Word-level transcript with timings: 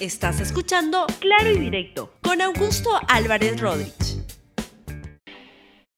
Estás 0.00 0.38
escuchando 0.40 1.06
Claro 1.18 1.50
y 1.50 1.58
Directo 1.58 2.12
con 2.22 2.40
Augusto 2.40 2.88
Álvarez 3.08 3.60
Rodríguez. 3.60 4.24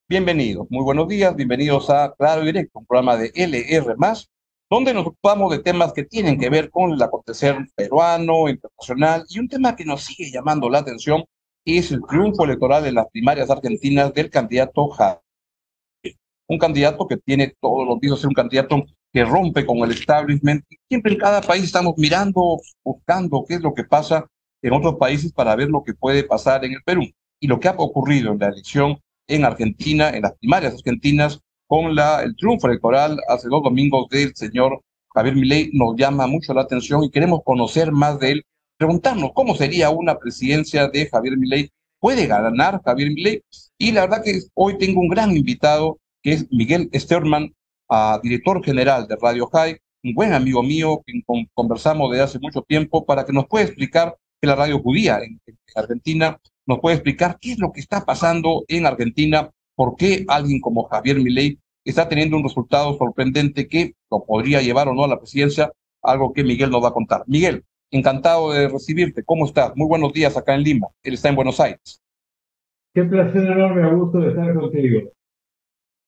Bienvenidos, 0.08 0.67
muy 0.71 0.83
buenos 0.83 1.07
días, 1.07 1.36
bienvenidos 1.36 1.91
a 1.91 2.15
Claro 2.17 2.42
y 2.42 2.47
Directo, 2.47 2.78
un 2.78 2.86
programa 2.86 3.18
de 3.18 3.31
LR, 3.34 3.94
donde 4.71 4.94
nos 4.94 5.07
ocupamos 5.07 5.52
de 5.52 5.58
temas 5.58 5.92
que 5.92 6.05
tienen 6.05 6.41
que 6.41 6.49
ver 6.49 6.71
con 6.71 6.92
el 6.92 7.02
acontecer 7.02 7.58
peruano, 7.75 8.48
internacional, 8.48 9.26
y 9.28 9.38
un 9.38 9.48
tema 9.48 9.76
que 9.76 9.84
nos 9.84 10.02
sigue 10.02 10.30
llamando 10.30 10.70
la 10.70 10.78
atención 10.78 11.22
es 11.66 11.92
el 11.92 12.00
triunfo 12.08 12.44
electoral 12.44 12.86
en 12.86 12.94
las 12.94 13.06
primarias 13.10 13.50
argentinas 13.50 14.14
del 14.14 14.30
candidato 14.30 14.88
Javier. 14.88 15.20
Un 16.48 16.58
candidato 16.58 17.06
que 17.06 17.18
tiene 17.18 17.54
todos 17.60 17.86
los 17.86 18.00
días 18.00 18.18
ser 18.18 18.28
un 18.28 18.34
candidato 18.34 18.82
que 19.12 19.24
rompe 19.24 19.66
con 19.66 19.79
el 19.79 19.92
establishment. 19.92 20.64
Siempre 20.88 21.12
en 21.12 21.18
cada 21.18 21.40
país 21.40 21.64
estamos 21.64 21.95
mirando, 21.96 22.60
buscando 22.84 23.45
qué 23.48 23.54
es 23.54 23.60
lo 23.60 23.74
que 23.74 23.84
pasa 23.84 24.27
en 24.62 24.72
otros 24.72 24.96
países 24.96 25.33
para 25.33 25.56
ver 25.56 25.69
lo 25.69 25.83
que 25.83 25.95
puede 25.95 26.24
pasar 26.24 26.64
en 26.64 26.73
el 26.73 26.83
Perú. 26.84 27.02
Y 27.41 27.46
lo 27.46 27.59
que 27.59 27.69
ha 27.69 27.73
ocurrido 27.73 28.33
en 28.33 28.38
la 28.38 28.48
elección 28.48 28.98
en 29.27 29.45
Argentina, 29.45 30.10
en 30.10 30.23
las 30.23 30.34
primarias 30.38 30.74
argentinas, 30.74 31.41
con 31.66 31.96
el 31.96 32.36
triunfo 32.36 32.66
electoral 32.66 33.20
hace 33.28 33.48
dos 33.48 33.62
domingos 33.62 34.09
del 34.09 34.34
señor 34.34 34.83
Javier 35.14 35.36
Milei, 35.36 35.70
nos 35.72 35.95
llama 35.97 36.27
mucho 36.27 36.52
la 36.52 36.62
atención 36.62 37.05
y 37.05 37.11
queremos 37.11 37.42
conocer 37.45 37.92
más 37.92 38.19
de 38.19 38.33
él, 38.33 38.45
preguntarnos 38.77 39.30
cómo 39.34 39.55
sería 39.55 39.91
una 39.91 40.19
presidencia 40.19 40.88
de 40.88 41.08
Javier 41.08 41.36
Milei. 41.36 41.70
¿Puede 42.00 42.27
ganar 42.27 42.83
Javier 42.84 43.11
Milei? 43.12 43.42
Y 43.78 43.92
la 43.92 44.02
verdad 44.02 44.24
que 44.24 44.41
hoy 44.55 44.78
tengo 44.78 45.00
un 45.00 45.08
gran 45.08 45.36
invitado, 45.36 45.98
que 46.22 46.33
es 46.33 46.47
Miguel 46.50 46.91
Sterman, 46.92 47.52
a 47.90 48.20
director 48.22 48.64
general 48.64 49.06
de 49.08 49.16
Radio 49.20 49.48
High, 49.48 49.76
un 50.04 50.14
buen 50.14 50.32
amigo 50.32 50.62
mío, 50.62 51.02
que 51.04 51.20
conversamos 51.52 52.10
desde 52.10 52.24
hace 52.24 52.38
mucho 52.38 52.62
tiempo, 52.62 53.04
para 53.04 53.24
que 53.24 53.32
nos 53.32 53.46
pueda 53.48 53.66
explicar 53.66 54.16
que 54.40 54.46
la 54.46 54.54
radio 54.54 54.78
judía 54.78 55.18
en, 55.18 55.40
Argentina 55.74 56.38
nos 56.66 56.78
puede 56.78 56.96
explicar 56.96 57.38
qué 57.41 57.52
es 57.52 57.58
lo 57.58 57.72
que 57.72 57.80
está 57.80 58.05
pasando 58.05 58.64
en 58.69 58.86
Argentina, 58.86 59.50
por 59.74 59.97
qué 59.97 60.24
alguien 60.28 60.60
como 60.60 60.84
Javier 60.84 61.20
Milei 61.20 61.58
está 61.84 62.08
teniendo 62.08 62.36
un 62.36 62.44
resultado 62.44 62.97
sorprendente 62.97 63.66
que 63.66 63.94
lo 64.10 64.25
podría 64.25 64.62
llevar 64.62 64.88
o 64.88 64.94
no 64.94 65.04
a 65.04 65.08
la 65.08 65.19
presidencia, 65.19 65.72
algo 66.02 66.32
que 66.32 66.44
Miguel 66.44 66.70
nos 66.70 66.82
va 66.82 66.88
a 66.88 66.92
contar. 66.92 67.25
Miguel, 67.27 67.64
encantado 67.91 68.52
de 68.52 68.69
recibirte. 68.69 69.25
¿Cómo 69.25 69.47
estás? 69.47 69.72
Muy 69.75 69.88
buenos 69.88 70.12
días 70.12 70.36
acá 70.36 70.54
en 70.54 70.62
Lima. 70.62 70.88
Él 71.02 71.14
está 71.14 71.28
en 71.28 71.36
Buenos 71.36 71.58
Aires. 71.58 72.00
Qué 72.94 73.04
placer 73.04 73.44
enorme, 73.44 73.92
gusto 73.94 74.19
de 74.19 74.28
estar 74.28 74.54
contigo. 74.54 75.10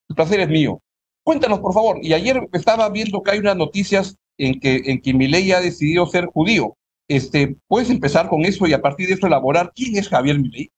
El 0.08 0.16
placer 0.16 0.40
es 0.40 0.48
mío. 0.48 0.80
Cuéntanos, 1.24 1.60
por 1.60 1.72
favor. 1.72 1.98
Y 2.02 2.12
ayer 2.12 2.48
estaba 2.52 2.88
viendo 2.90 3.22
que 3.22 3.30
hay 3.32 3.38
unas 3.38 3.56
noticias 3.56 4.16
en 4.38 4.58
que, 4.58 4.82
en 4.86 5.00
que 5.00 5.52
ha 5.54 5.60
decidido 5.60 6.06
ser 6.06 6.26
judío. 6.26 6.76
Este, 7.08 7.56
¿Puedes 7.68 7.90
empezar 7.90 8.28
con 8.28 8.44
eso 8.44 8.66
y 8.66 8.72
a 8.72 8.80
partir 8.80 9.08
de 9.08 9.14
eso 9.14 9.26
elaborar 9.26 9.72
quién 9.74 9.96
es 9.96 10.08
Javier 10.08 10.38
Milei? 10.38 10.70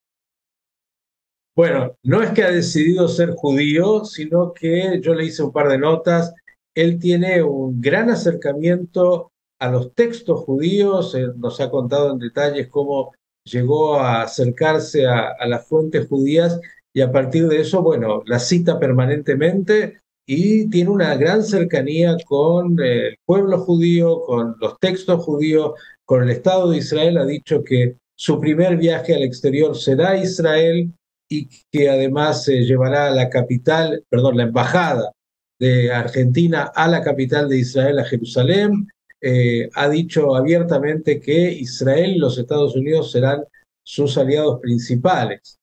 Bueno, 1.56 1.97
no 2.03 2.23
es 2.23 2.31
que 2.31 2.42
ha 2.42 2.51
decidido 2.51 3.06
ser 3.09 3.31
judío, 3.31 4.05
sino 4.05 4.53
que 4.53 5.01
yo 5.01 5.14
le 5.14 5.27
hice 5.27 5.45
un 5.45 5.53
par 5.53 5.69
de 5.69 5.78
notas. 5.78 6.34
Él 6.75 6.98
tiene 6.98 7.42
un 7.42 7.81
gran 7.81 8.11
acercamiento 8.11 9.31
a 9.61 9.70
los 9.70 9.95
textos 9.95 10.41
judíos, 10.41 11.17
nos 11.36 11.61
ha 11.61 11.70
contado 11.70 12.11
en 12.12 12.19
detalles 12.19 12.69
cómo 12.69 13.12
llegó 13.45 13.95
a 13.95 14.23
acercarse 14.23 15.06
a, 15.06 15.29
a 15.39 15.47
las 15.47 15.67
fuentes 15.69 16.08
judías 16.08 16.61
y 16.92 17.01
a 17.01 17.12
partir 17.12 17.47
de 17.47 17.61
eso, 17.61 17.83
bueno, 17.83 18.23
la 18.27 18.41
cita 18.41 18.81
permanentemente 18.81 20.01
y 20.27 20.70
tiene 20.70 20.91
una 20.91 21.14
gran 21.17 21.42
cercanía 21.42 22.17
con 22.27 22.78
el 22.80 23.17
pueblo 23.25 23.58
judío, 23.58 24.20
con 24.22 24.56
los 24.58 24.78
textos 24.78 25.22
judíos, 25.22 25.72
con 26.05 26.22
el 26.22 26.30
Estado 26.30 26.70
de 26.70 26.78
Israel. 26.78 27.19
Ha 27.19 27.27
dicho 27.27 27.62
que 27.62 27.97
su 28.17 28.41
primer 28.41 28.77
viaje 28.77 29.14
al 29.14 29.22
exterior 29.22 29.77
será 29.77 30.17
Israel 30.17 30.92
y 31.28 31.48
que 31.70 31.89
además 31.89 32.45
se 32.45 32.64
llevará 32.64 33.08
a 33.08 33.11
la 33.11 33.28
capital, 33.28 34.02
perdón, 34.08 34.36
la 34.36 34.45
embajada 34.45 35.12
de 35.58 35.92
Argentina 35.92 36.70
a 36.74 36.89
la 36.89 37.02
capital 37.02 37.48
de 37.48 37.58
Israel, 37.58 37.98
a 37.98 38.05
Jerusalén. 38.05 38.89
Eh, 39.20 39.68
ha 39.74 39.89
dicho 39.89 40.36
abiertamente 40.36 41.20
que 41.20 41.52
Israel 41.52 42.12
y 42.17 42.18
los 42.18 42.39
Estados 42.39 42.77
Unidos 42.77 43.11
serán 43.11 43.42
sus 43.83 44.17
aliados 44.17 44.61
principales. 44.61 45.58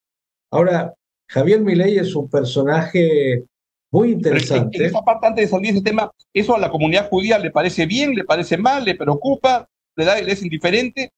Ahora, 0.52 0.94
Javier 1.28 1.62
Milei 1.62 1.98
es 1.98 2.16
un 2.16 2.30
personaje 2.30 3.46
muy 3.92 4.12
interesante. 4.12 4.78
En, 4.78 4.86
esa 4.86 5.02
parte, 5.02 5.28
antes 5.28 5.46
de 5.46 5.52
salir 5.52 5.74
de 5.74 5.80
ese 5.80 5.84
tema, 5.84 6.12
¿eso 6.34 6.56
a 6.56 6.60
la 6.60 6.70
comunidad 6.70 7.10
judía 7.10 7.38
le 7.38 7.52
parece 7.52 7.86
bien, 7.86 8.16
le 8.16 8.24
parece 8.24 8.58
mal, 8.58 8.86
le 8.86 8.96
preocupa, 8.96 9.68
le, 9.98 10.06
da, 10.06 10.20
le 10.22 10.32
es 10.32 10.42
indiferente? 10.42 11.12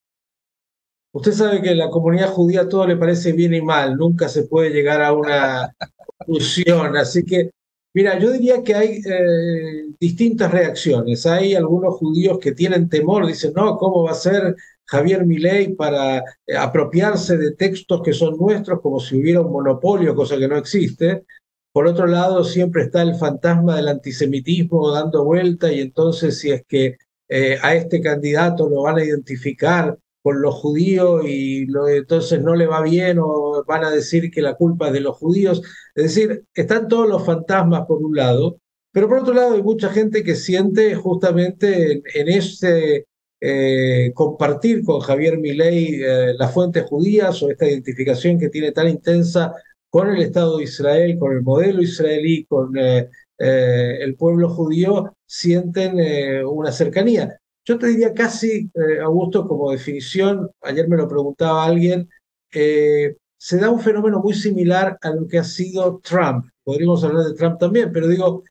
Usted 1.11 1.31
sabe 1.33 1.61
que 1.61 1.69
a 1.69 1.75
la 1.75 1.91
comunidad 1.91 2.29
judía 2.29 2.67
todo 2.67 2.87
le 2.87 2.97
parece 2.97 3.31
bien 3.33 3.53
y 3.53 3.61
mal, 3.61 3.95
nunca 3.95 4.27
se 4.27 4.43
puede 4.43 4.71
llegar 4.71 5.03
a 5.03 5.13
una 5.13 5.75
conclusión. 6.17 6.97
Así 6.97 7.23
que, 7.23 7.51
mira, 7.93 8.17
yo 8.17 8.31
diría 8.31 8.63
que 8.63 8.73
hay 8.73 9.01
eh, 9.05 9.85
distintas 9.99 10.51
reacciones. 10.51 11.27
Hay 11.27 11.53
algunos 11.53 11.97
judíos 11.97 12.39
que 12.39 12.53
tienen 12.53 12.89
temor, 12.89 13.27
dicen, 13.27 13.53
no, 13.55 13.77
¿cómo 13.77 14.03
va 14.03 14.11
a 14.11 14.15
ser 14.15 14.55
Javier 14.85 15.27
Milei 15.27 15.75
para 15.75 16.17
eh, 16.17 16.57
apropiarse 16.57 17.37
de 17.37 17.51
textos 17.51 18.01
que 18.01 18.13
son 18.13 18.35
nuestros 18.35 18.81
como 18.81 18.99
si 18.99 19.15
hubiera 19.15 19.41
un 19.41 19.51
monopolio, 19.51 20.15
cosa 20.15 20.39
que 20.39 20.47
no 20.47 20.57
existe? 20.57 21.25
Por 21.73 21.87
otro 21.87 22.05
lado, 22.07 22.43
siempre 22.43 22.83
está 22.83 23.01
el 23.01 23.15
fantasma 23.15 23.75
del 23.75 23.87
antisemitismo 23.87 24.91
dando 24.91 25.25
vuelta 25.25 25.71
y 25.73 25.81
entonces 25.81 26.39
si 26.39 26.51
es 26.51 26.63
que 26.67 26.97
eh, 27.27 27.57
a 27.63 27.75
este 27.75 27.99
candidato 27.99 28.69
lo 28.69 28.83
van 28.83 28.97
a 28.99 29.03
identificar 29.03 29.97
con 30.21 30.41
los 30.41 30.55
judíos 30.55 31.25
y 31.25 31.65
entonces 31.89 32.41
no 32.41 32.55
le 32.55 32.67
va 32.67 32.81
bien 32.81 33.17
o 33.19 33.63
van 33.67 33.83
a 33.83 33.89
decir 33.91 34.29
que 34.31 34.41
la 34.41 34.55
culpa 34.55 34.87
es 34.87 34.93
de 34.93 35.01
los 35.01 35.17
judíos. 35.17 35.61
Es 35.95 36.03
decir, 36.03 36.45
están 36.53 36.87
todos 36.87 37.09
los 37.09 37.25
fantasmas 37.25 37.85
por 37.87 38.03
un 38.03 38.15
lado, 38.15 38.57
pero 38.91 39.09
por 39.09 39.19
otro 39.19 39.33
lado 39.33 39.55
hay 39.55 39.63
mucha 39.63 39.89
gente 39.89 40.23
que 40.23 40.35
siente 40.35 40.95
justamente 40.95 42.03
en, 42.13 42.27
ese 42.29 43.07
eh, 43.41 44.11
compartir 44.13 44.83
con 44.83 44.99
Javier 45.01 45.39
Milei 45.39 46.01
eh, 46.03 46.35
las 46.37 46.53
fuentes 46.53 46.85
judías 46.85 47.41
o 47.41 47.49
esta 47.49 47.67
identificación 47.67 48.39
que 48.39 48.49
tiene 48.49 48.71
tan 48.71 48.87
intensa 48.87 49.53
con 49.93 50.09
el 50.09 50.23
Estado 50.23 50.57
de 50.57 50.63
Israel, 50.63 51.19
con 51.19 51.33
el 51.33 51.43
modelo 51.43 51.79
israelí, 51.79 52.45
con 52.45 52.75
eh, 52.75 53.11
eh, 53.37 53.97
el 54.01 54.15
pueblo 54.15 54.49
judío, 54.49 55.15
sienten 55.23 55.99
eh, 55.99 56.43
una 56.43 56.71
cercanía. 56.71 57.37
Yo 57.63 57.77
te 57.77 57.89
diría 57.89 58.11
casi, 58.11 58.71
Augusto, 59.03 59.47
como 59.47 59.69
definición, 59.69 60.49
ayer 60.63 60.89
me 60.89 60.97
lo 60.97 61.07
preguntaba 61.07 61.63
alguien, 61.63 62.09
se 62.49 63.57
da 63.57 63.69
un 63.69 63.79
fenómeno 63.79 64.19
muy 64.19 64.33
similar 64.33 64.97
a 64.99 65.11
lo 65.11 65.27
que 65.27 65.37
ha 65.37 65.43
sido 65.43 66.01
Trump. 66.03 66.45
Podríamos 66.63 67.03
hablar 67.03 67.25
de 67.25 67.35
Trump 67.35 67.59
también, 67.59 67.91
pero 67.93 68.07
digo, 68.07 68.43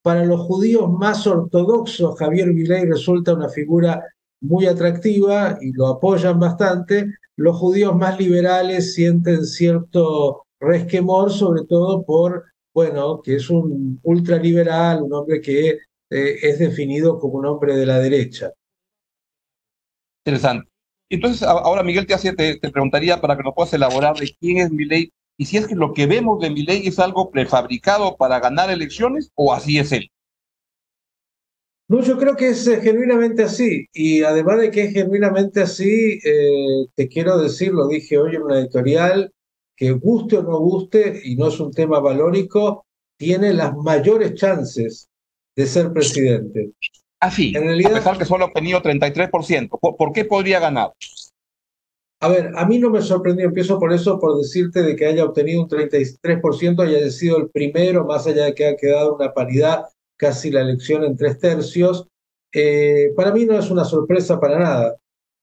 para 0.00 0.24
los 0.24 0.40
judíos 0.40 0.90
más 0.90 1.26
ortodoxos, 1.26 2.18
Javier 2.18 2.52
Milei 2.54 2.86
resulta 2.86 3.34
una 3.34 3.50
figura 3.50 4.02
muy 4.42 4.66
atractiva 4.66 5.58
y 5.60 5.72
lo 5.72 5.86
apoyan 5.86 6.38
bastante, 6.38 7.06
los 7.36 7.56
judíos 7.56 7.96
más 7.96 8.18
liberales 8.18 8.94
sienten 8.94 9.44
cierto 9.46 10.44
resquemor, 10.60 11.32
sobre 11.32 11.64
todo 11.64 12.04
por, 12.04 12.44
bueno, 12.74 13.22
que 13.22 13.36
es 13.36 13.48
un 13.48 14.00
ultraliberal, 14.02 15.02
un 15.02 15.12
hombre 15.14 15.40
que 15.40 15.70
eh, 15.70 16.38
es 16.42 16.58
definido 16.58 17.18
como 17.18 17.38
un 17.38 17.46
hombre 17.46 17.76
de 17.76 17.86
la 17.86 17.98
derecha. 17.98 18.52
Interesante. 20.24 20.68
Entonces, 21.08 21.42
ahora 21.42 21.82
Miguel 21.82 22.06
te, 22.06 22.14
hace, 22.14 22.32
te, 22.32 22.58
preguntaría 22.70 23.20
para 23.20 23.36
que 23.36 23.42
nos 23.42 23.54
puedas 23.54 23.72
elaborar 23.74 24.16
de 24.16 24.34
quién 24.40 24.58
es 24.58 24.70
Milei 24.70 25.12
y 25.36 25.46
si 25.46 25.56
es 25.56 25.66
que 25.66 25.74
lo 25.74 25.92
que 25.92 26.06
vemos 26.06 26.40
de 26.40 26.50
Milei 26.50 26.86
es 26.86 26.98
algo 26.98 27.30
prefabricado 27.30 28.16
para 28.16 28.40
ganar 28.40 28.70
elecciones 28.70 29.30
o 29.34 29.52
así 29.52 29.78
es 29.78 29.92
él. 29.92 30.11
No, 31.92 32.00
yo 32.00 32.16
creo 32.16 32.34
que 32.36 32.48
es 32.48 32.66
eh, 32.66 32.80
genuinamente 32.80 33.42
así. 33.42 33.86
Y 33.92 34.22
además 34.22 34.60
de 34.60 34.70
que 34.70 34.84
es 34.84 34.94
genuinamente 34.94 35.60
así, 35.60 36.18
eh, 36.24 36.86
te 36.94 37.06
quiero 37.06 37.36
decir, 37.36 37.70
lo 37.70 37.86
dije 37.86 38.16
hoy 38.16 38.34
en 38.34 38.44
una 38.44 38.60
editorial, 38.60 39.30
que 39.76 39.90
guste 39.90 40.38
o 40.38 40.42
no 40.42 40.58
guste, 40.58 41.20
y 41.22 41.36
no 41.36 41.48
es 41.48 41.60
un 41.60 41.70
tema 41.70 42.00
valórico, 42.00 42.86
tiene 43.18 43.52
las 43.52 43.76
mayores 43.76 44.32
chances 44.36 45.10
de 45.54 45.66
ser 45.66 45.92
presidente. 45.92 46.70
Así, 47.20 47.52
en 47.54 47.64
realidad, 47.64 47.92
a 47.92 47.96
pesar 47.96 48.16
que 48.16 48.24
solo 48.24 48.44
ha 48.44 48.48
obtenido 48.48 48.80
33%, 48.80 49.78
¿por, 49.78 49.94
¿por 49.98 50.12
qué 50.12 50.24
podría 50.24 50.60
ganar? 50.60 50.92
A 52.20 52.28
ver, 52.28 52.52
a 52.56 52.64
mí 52.64 52.78
no 52.78 52.88
me 52.88 53.02
sorprendió, 53.02 53.44
empiezo 53.44 53.78
por 53.78 53.92
eso, 53.92 54.18
por 54.18 54.38
decirte 54.38 54.82
de 54.82 54.96
que 54.96 55.04
haya 55.04 55.26
obtenido 55.26 55.60
un 55.60 55.68
33%, 55.68 56.82
haya 56.84 57.10
sido 57.10 57.36
el 57.36 57.50
primero, 57.50 58.06
más 58.06 58.26
allá 58.26 58.46
de 58.46 58.54
que 58.54 58.66
ha 58.66 58.76
quedado 58.76 59.14
una 59.14 59.34
paridad 59.34 59.84
casi 60.22 60.52
la 60.52 60.60
elección 60.60 61.02
en 61.02 61.16
tres 61.16 61.36
tercios. 61.38 62.06
Eh, 62.54 63.12
para 63.16 63.32
mí 63.32 63.44
no 63.44 63.58
es 63.58 63.72
una 63.72 63.84
sorpresa 63.84 64.38
para 64.38 64.56
nada. 64.56 64.96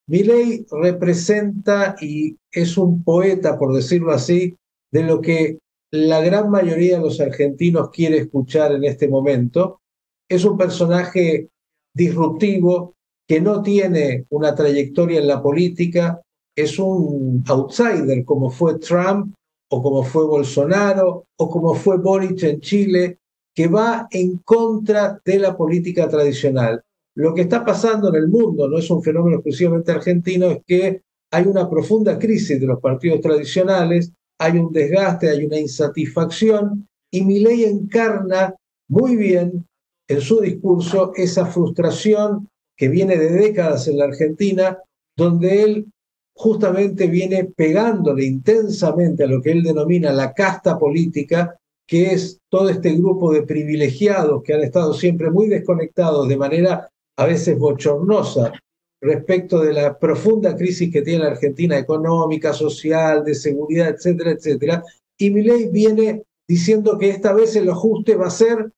Milei 0.07 0.65
representa 0.71 1.97
y 1.99 2.37
es 2.49 2.77
un 2.77 3.03
poeta, 3.03 3.59
por 3.59 3.75
decirlo 3.75 4.13
así, 4.13 4.55
de 4.89 5.03
lo 5.03 5.19
que 5.19 5.59
la 5.91 6.21
gran 6.21 6.49
mayoría 6.49 6.95
de 6.95 7.03
los 7.03 7.19
argentinos 7.19 7.89
quiere 7.89 8.19
escuchar 8.19 8.71
en 8.71 8.85
este 8.85 9.09
momento. 9.09 9.81
Es 10.29 10.45
un 10.45 10.57
personaje 10.57 11.49
disruptivo, 11.93 12.95
que 13.27 13.41
no 13.41 13.61
tiene 13.61 14.25
una 14.29 14.55
trayectoria 14.55 15.19
en 15.19 15.27
la 15.27 15.43
política, 15.43 16.21
es 16.55 16.79
un 16.79 17.43
outsider 17.47 18.23
como 18.23 18.49
fue 18.49 18.79
Trump 18.79 19.35
o 19.69 19.83
como 19.83 20.03
fue 20.03 20.25
Bolsonaro 20.25 21.25
o 21.37 21.49
como 21.49 21.75
fue 21.75 21.97
Boric 21.97 22.41
en 22.43 22.61
Chile, 22.61 23.19
que 23.59 23.67
va 23.67 24.07
en 24.09 24.38
contra 24.38 25.19
de 25.25 25.38
la 25.38 25.57
política 25.57 26.07
tradicional. 26.07 26.81
Lo 27.17 27.33
que 27.33 27.41
está 27.41 27.65
pasando 27.65 28.07
en 28.07 28.15
el 28.15 28.29
mundo, 28.29 28.69
no 28.69 28.77
es 28.77 28.89
un 28.89 29.03
fenómeno 29.03 29.35
exclusivamente 29.35 29.91
argentino, 29.91 30.50
es 30.50 30.59
que 30.65 31.01
hay 31.29 31.45
una 31.45 31.69
profunda 31.69 32.17
crisis 32.17 32.57
de 32.57 32.65
los 32.65 32.79
partidos 32.79 33.19
tradicionales, 33.19 34.13
hay 34.39 34.59
un 34.59 34.71
desgaste, 34.71 35.29
hay 35.29 35.44
una 35.44 35.59
insatisfacción, 35.59 36.88
y 37.11 37.25
Milei 37.25 37.65
encarna 37.65 38.56
muy 38.88 39.17
bien 39.17 39.67
en 40.07 40.21
su 40.21 40.39
discurso 40.39 41.12
esa 41.17 41.45
frustración 41.45 42.47
que 42.77 42.88
viene 42.88 43.17
de 43.17 43.29
décadas 43.29 43.89
en 43.89 43.97
la 43.97 44.05
Argentina, 44.05 44.77
donde 45.17 45.63
él 45.63 45.91
justamente 46.33 47.07
viene 47.07 47.44
pegándole 47.44 48.23
intensamente 48.23 49.25
a 49.25 49.27
lo 49.27 49.41
que 49.41 49.51
él 49.51 49.63
denomina 49.63 50.13
la 50.13 50.31
casta 50.31 50.79
política, 50.79 51.58
que 51.89 52.12
es 52.12 52.39
todo 52.50 52.69
este 52.69 52.94
grupo 52.94 53.33
de 53.33 53.41
privilegiados 53.41 54.44
que 54.44 54.53
han 54.53 54.62
estado 54.62 54.94
siempre 54.94 55.31
muy 55.31 55.47
desconectados 55.47 56.27
de 56.27 56.38
manera 56.38 56.88
a 57.18 57.25
veces 57.25 57.57
bochornosa 57.57 58.53
respecto 59.01 59.59
de 59.59 59.74
la 59.74 59.97
profunda 59.97 60.56
crisis 60.56 60.94
que 60.94 61.01
tiene 61.01 61.24
la 61.24 61.31
Argentina 61.31 61.80
económica, 61.80 62.53
social, 62.53 63.24
de 63.24 63.33
seguridad, 63.33 63.89
etcétera, 63.89 64.31
etcétera. 64.31 64.83
Y 65.18 65.31
Milei 65.31 65.69
viene 65.69 66.21
diciendo 66.47 66.95
que 67.00 67.09
esta 67.09 67.33
vez 67.33 67.56
el 67.56 67.68
ajuste 67.68 68.15
va 68.15 68.27
a 68.27 68.31
ser 68.31 68.71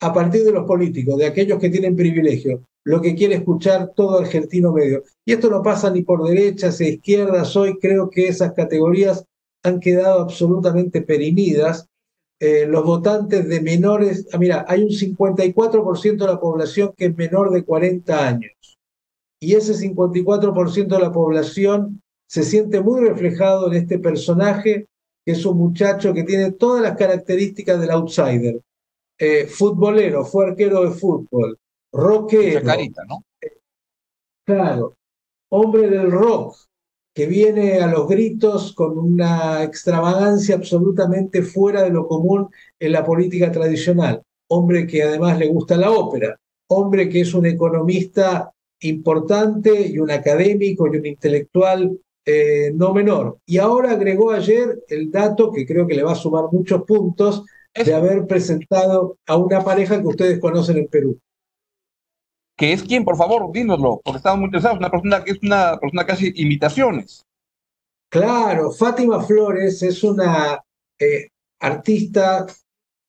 a 0.00 0.12
partir 0.14 0.44
de 0.44 0.52
los 0.52 0.64
políticos, 0.64 1.18
de 1.18 1.26
aquellos 1.26 1.58
que 1.58 1.68
tienen 1.68 1.96
privilegio, 1.96 2.62
lo 2.84 3.02
que 3.02 3.14
quiere 3.14 3.34
escuchar 3.34 3.92
todo 3.94 4.20
argentino 4.20 4.72
medio. 4.72 5.02
Y 5.26 5.32
esto 5.32 5.50
no 5.50 5.62
pasa 5.62 5.90
ni 5.90 6.00
por 6.00 6.26
derechas 6.26 6.80
e 6.80 6.94
izquierdas, 6.94 7.54
hoy 7.56 7.78
creo 7.78 8.08
que 8.08 8.28
esas 8.28 8.54
categorías 8.54 9.22
han 9.62 9.80
quedado 9.80 10.20
absolutamente 10.20 11.02
perimidas 11.02 11.88
eh, 12.40 12.66
los 12.66 12.84
votantes 12.84 13.48
de 13.48 13.60
menores, 13.60 14.26
ah, 14.32 14.38
mira, 14.38 14.64
hay 14.68 14.82
un 14.82 14.90
54% 14.90 16.16
de 16.18 16.26
la 16.26 16.40
población 16.40 16.92
que 16.96 17.06
es 17.06 17.16
menor 17.16 17.50
de 17.50 17.64
40 17.64 18.28
años. 18.28 18.78
Y 19.40 19.54
ese 19.54 19.74
54% 19.74 20.86
de 20.88 20.98
la 20.98 21.12
población 21.12 22.02
se 22.26 22.42
siente 22.42 22.80
muy 22.80 23.06
reflejado 23.06 23.68
en 23.68 23.74
este 23.74 23.98
personaje, 23.98 24.86
que 25.24 25.32
es 25.32 25.44
un 25.46 25.58
muchacho 25.58 26.12
que 26.12 26.24
tiene 26.24 26.52
todas 26.52 26.82
las 26.82 26.96
características 26.96 27.80
del 27.80 27.90
outsider. 27.90 28.60
Eh, 29.18 29.46
futbolero, 29.46 30.24
fue 30.24 30.48
arquero 30.48 30.82
de 30.82 30.90
fútbol, 30.90 31.56
rockero. 31.92 32.66
carita, 32.66 33.02
¿no? 33.08 33.24
claro, 34.44 34.96
hombre 35.50 35.88
del 35.88 36.10
rock, 36.10 36.56
que 37.14 37.26
viene 37.26 37.78
a 37.80 37.86
los 37.86 38.08
gritos 38.08 38.74
con 38.74 38.98
una 38.98 39.62
extravagancia 39.62 40.56
absolutamente 40.56 41.42
fuera 41.42 41.82
de 41.82 41.90
lo 41.90 42.08
común 42.08 42.48
en 42.78 42.92
la 42.92 43.04
política 43.04 43.52
tradicional. 43.52 44.22
Hombre 44.48 44.86
que 44.86 45.04
además 45.04 45.38
le 45.38 45.46
gusta 45.46 45.76
la 45.76 45.92
ópera, 45.92 46.36
hombre 46.68 47.08
que 47.08 47.20
es 47.20 47.32
un 47.32 47.46
economista 47.46 48.50
importante 48.80 49.86
y 49.86 49.98
un 49.98 50.10
académico 50.10 50.86
y 50.86 50.96
un 50.98 51.06
intelectual 51.06 51.98
eh, 52.26 52.72
no 52.74 52.92
menor. 52.92 53.38
Y 53.46 53.58
ahora 53.58 53.92
agregó 53.92 54.32
ayer 54.32 54.82
el 54.88 55.10
dato 55.10 55.52
que 55.52 55.64
creo 55.64 55.86
que 55.86 55.94
le 55.94 56.02
va 56.02 56.12
a 56.12 56.16
sumar 56.16 56.46
muchos 56.50 56.82
puntos 56.82 57.44
de 57.72 57.94
haber 57.94 58.26
presentado 58.26 59.18
a 59.26 59.36
una 59.36 59.62
pareja 59.62 60.00
que 60.00 60.06
ustedes 60.06 60.38
conocen 60.40 60.78
en 60.78 60.88
Perú 60.88 61.18
que 62.56 62.72
es 62.72 62.82
quien, 62.82 63.04
por 63.04 63.16
favor, 63.16 63.50
dínoslo, 63.52 64.00
porque 64.04 64.18
estamos 64.18 64.38
muy 64.38 64.46
interesados, 64.46 64.78
una 64.78 64.90
persona 64.90 65.24
que 65.24 65.32
es 65.32 65.38
una 65.42 65.78
persona 65.78 66.06
casi 66.06 66.32
imitaciones. 66.36 67.26
Claro, 68.10 68.70
Fátima 68.70 69.22
Flores 69.22 69.82
es 69.82 70.04
una 70.04 70.62
eh, 70.98 71.30
artista, 71.60 72.46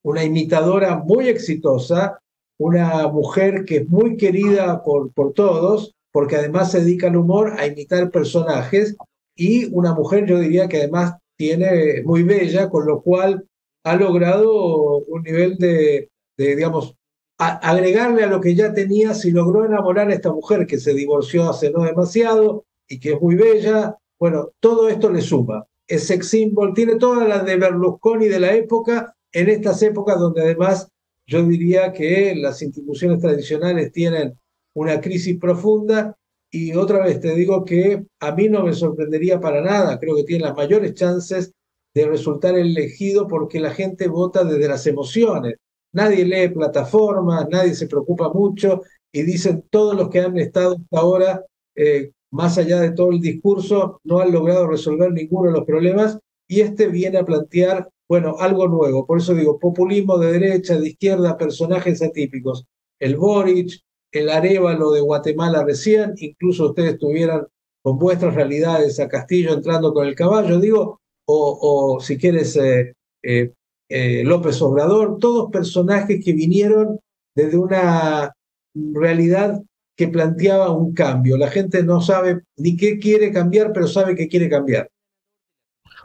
una 0.02 0.24
imitadora 0.24 0.96
muy 0.96 1.28
exitosa, 1.28 2.18
una 2.58 3.06
mujer 3.08 3.64
que 3.64 3.78
es 3.78 3.88
muy 3.88 4.16
querida 4.16 4.82
por, 4.82 5.12
por 5.12 5.32
todos, 5.32 5.94
porque 6.12 6.36
además 6.36 6.72
se 6.72 6.80
dedica 6.80 7.08
al 7.08 7.16
humor, 7.16 7.54
a 7.58 7.66
imitar 7.66 8.10
personajes, 8.10 8.96
y 9.36 9.66
una 9.66 9.94
mujer, 9.94 10.26
yo 10.26 10.38
diría 10.38 10.66
que 10.68 10.78
además 10.78 11.18
tiene 11.36 12.02
muy 12.04 12.22
bella, 12.22 12.70
con 12.70 12.86
lo 12.86 13.02
cual 13.02 13.46
ha 13.84 13.94
logrado 13.94 14.98
un 14.98 15.22
nivel 15.22 15.56
de 15.58 16.08
digamos, 16.38 16.96
agregarle 17.38 18.24
a 18.24 18.28
lo 18.28 18.40
que 18.40 18.54
ya 18.54 18.72
tenía, 18.72 19.14
si 19.14 19.30
logró 19.30 19.64
enamorar 19.66 20.08
a 20.08 20.14
esta 20.14 20.32
mujer 20.32 20.66
que 20.66 20.78
se 20.78 20.94
divorció 20.94 21.48
hace 21.48 21.70
no 21.70 21.84
demasiado 21.84 22.64
y 22.88 22.98
que 22.98 23.12
es 23.12 23.20
muy 23.20 23.34
bella, 23.34 23.96
bueno, 24.18 24.50
todo 24.60 24.88
esto 24.88 25.10
le 25.10 25.20
suma. 25.20 25.66
Es 25.86 26.06
sex 26.06 26.28
symbol, 26.28 26.72
tiene 26.74 26.96
todas 26.96 27.28
las 27.28 27.44
de 27.44 27.56
Berlusconi 27.56 28.26
de 28.28 28.40
la 28.40 28.54
época, 28.54 29.14
en 29.32 29.48
estas 29.50 29.82
épocas 29.82 30.18
donde 30.18 30.42
además 30.42 30.88
yo 31.26 31.42
diría 31.42 31.92
que 31.92 32.34
las 32.36 32.62
instituciones 32.62 33.20
tradicionales 33.20 33.92
tienen 33.92 34.38
una 34.74 35.00
crisis 35.00 35.38
profunda 35.38 36.16
y 36.50 36.74
otra 36.74 37.04
vez 37.04 37.20
te 37.20 37.34
digo 37.34 37.64
que 37.64 38.04
a 38.20 38.32
mí 38.32 38.48
no 38.48 38.64
me 38.64 38.72
sorprendería 38.72 39.40
para 39.40 39.60
nada, 39.60 39.98
creo 39.98 40.16
que 40.16 40.24
tiene 40.24 40.44
las 40.44 40.56
mayores 40.56 40.94
chances 40.94 41.52
de 41.92 42.06
resultar 42.06 42.56
elegido 42.56 43.26
porque 43.26 43.60
la 43.60 43.74
gente 43.74 44.08
vota 44.08 44.44
desde 44.44 44.68
las 44.68 44.86
emociones 44.86 45.56
nadie 45.96 46.26
lee 46.26 46.48
plataformas, 46.50 47.48
nadie 47.48 47.74
se 47.74 47.86
preocupa 47.86 48.28
mucho 48.28 48.82
y 49.10 49.22
dicen 49.22 49.64
todos 49.70 49.96
los 49.96 50.10
que 50.10 50.20
han 50.20 50.36
estado 50.36 50.74
hasta 50.74 51.00
ahora, 51.00 51.44
eh, 51.74 52.10
más 52.30 52.58
allá 52.58 52.80
de 52.80 52.90
todo 52.90 53.12
el 53.12 53.20
discurso, 53.20 54.00
no 54.04 54.20
han 54.20 54.30
logrado 54.30 54.66
resolver 54.68 55.10
ninguno 55.10 55.50
de 55.50 55.56
los 55.56 55.64
problemas 55.64 56.18
y 56.46 56.60
este 56.60 56.88
viene 56.88 57.16
a 57.16 57.24
plantear, 57.24 57.88
bueno, 58.06 58.36
algo 58.38 58.68
nuevo. 58.68 59.06
Por 59.06 59.18
eso 59.18 59.34
digo, 59.34 59.58
populismo 59.58 60.18
de 60.18 60.32
derecha, 60.32 60.78
de 60.78 60.88
izquierda, 60.88 61.38
personajes 61.38 62.02
atípicos. 62.02 62.66
El 63.00 63.16
Boric, 63.16 63.80
el 64.12 64.28
Arevalo 64.28 64.90
de 64.90 65.00
Guatemala 65.00 65.64
recién, 65.64 66.12
incluso 66.18 66.66
ustedes 66.66 66.98
tuvieran 66.98 67.46
con 67.82 67.98
vuestras 67.98 68.34
realidades 68.34 69.00
a 69.00 69.08
Castillo 69.08 69.54
entrando 69.54 69.94
con 69.94 70.06
el 70.06 70.14
caballo, 70.14 70.60
digo, 70.60 71.00
o, 71.24 71.98
si 72.00 72.18
quieres 72.18 72.54
eh, 72.56 72.92
eh, 73.22 73.52
eh, 73.88 74.22
López 74.24 74.60
Obrador, 74.62 75.18
todos 75.18 75.50
personajes 75.50 76.24
que 76.24 76.32
vinieron 76.32 76.98
desde 77.34 77.56
una 77.56 78.32
realidad 78.74 79.62
que 79.96 80.08
planteaba 80.08 80.70
un 80.70 80.92
cambio. 80.92 81.36
La 81.36 81.50
gente 81.50 81.82
no 81.82 82.00
sabe 82.00 82.42
ni 82.56 82.76
qué 82.76 82.98
quiere 82.98 83.32
cambiar, 83.32 83.72
pero 83.72 83.86
sabe 83.86 84.14
que 84.14 84.28
quiere 84.28 84.48
cambiar. 84.48 84.90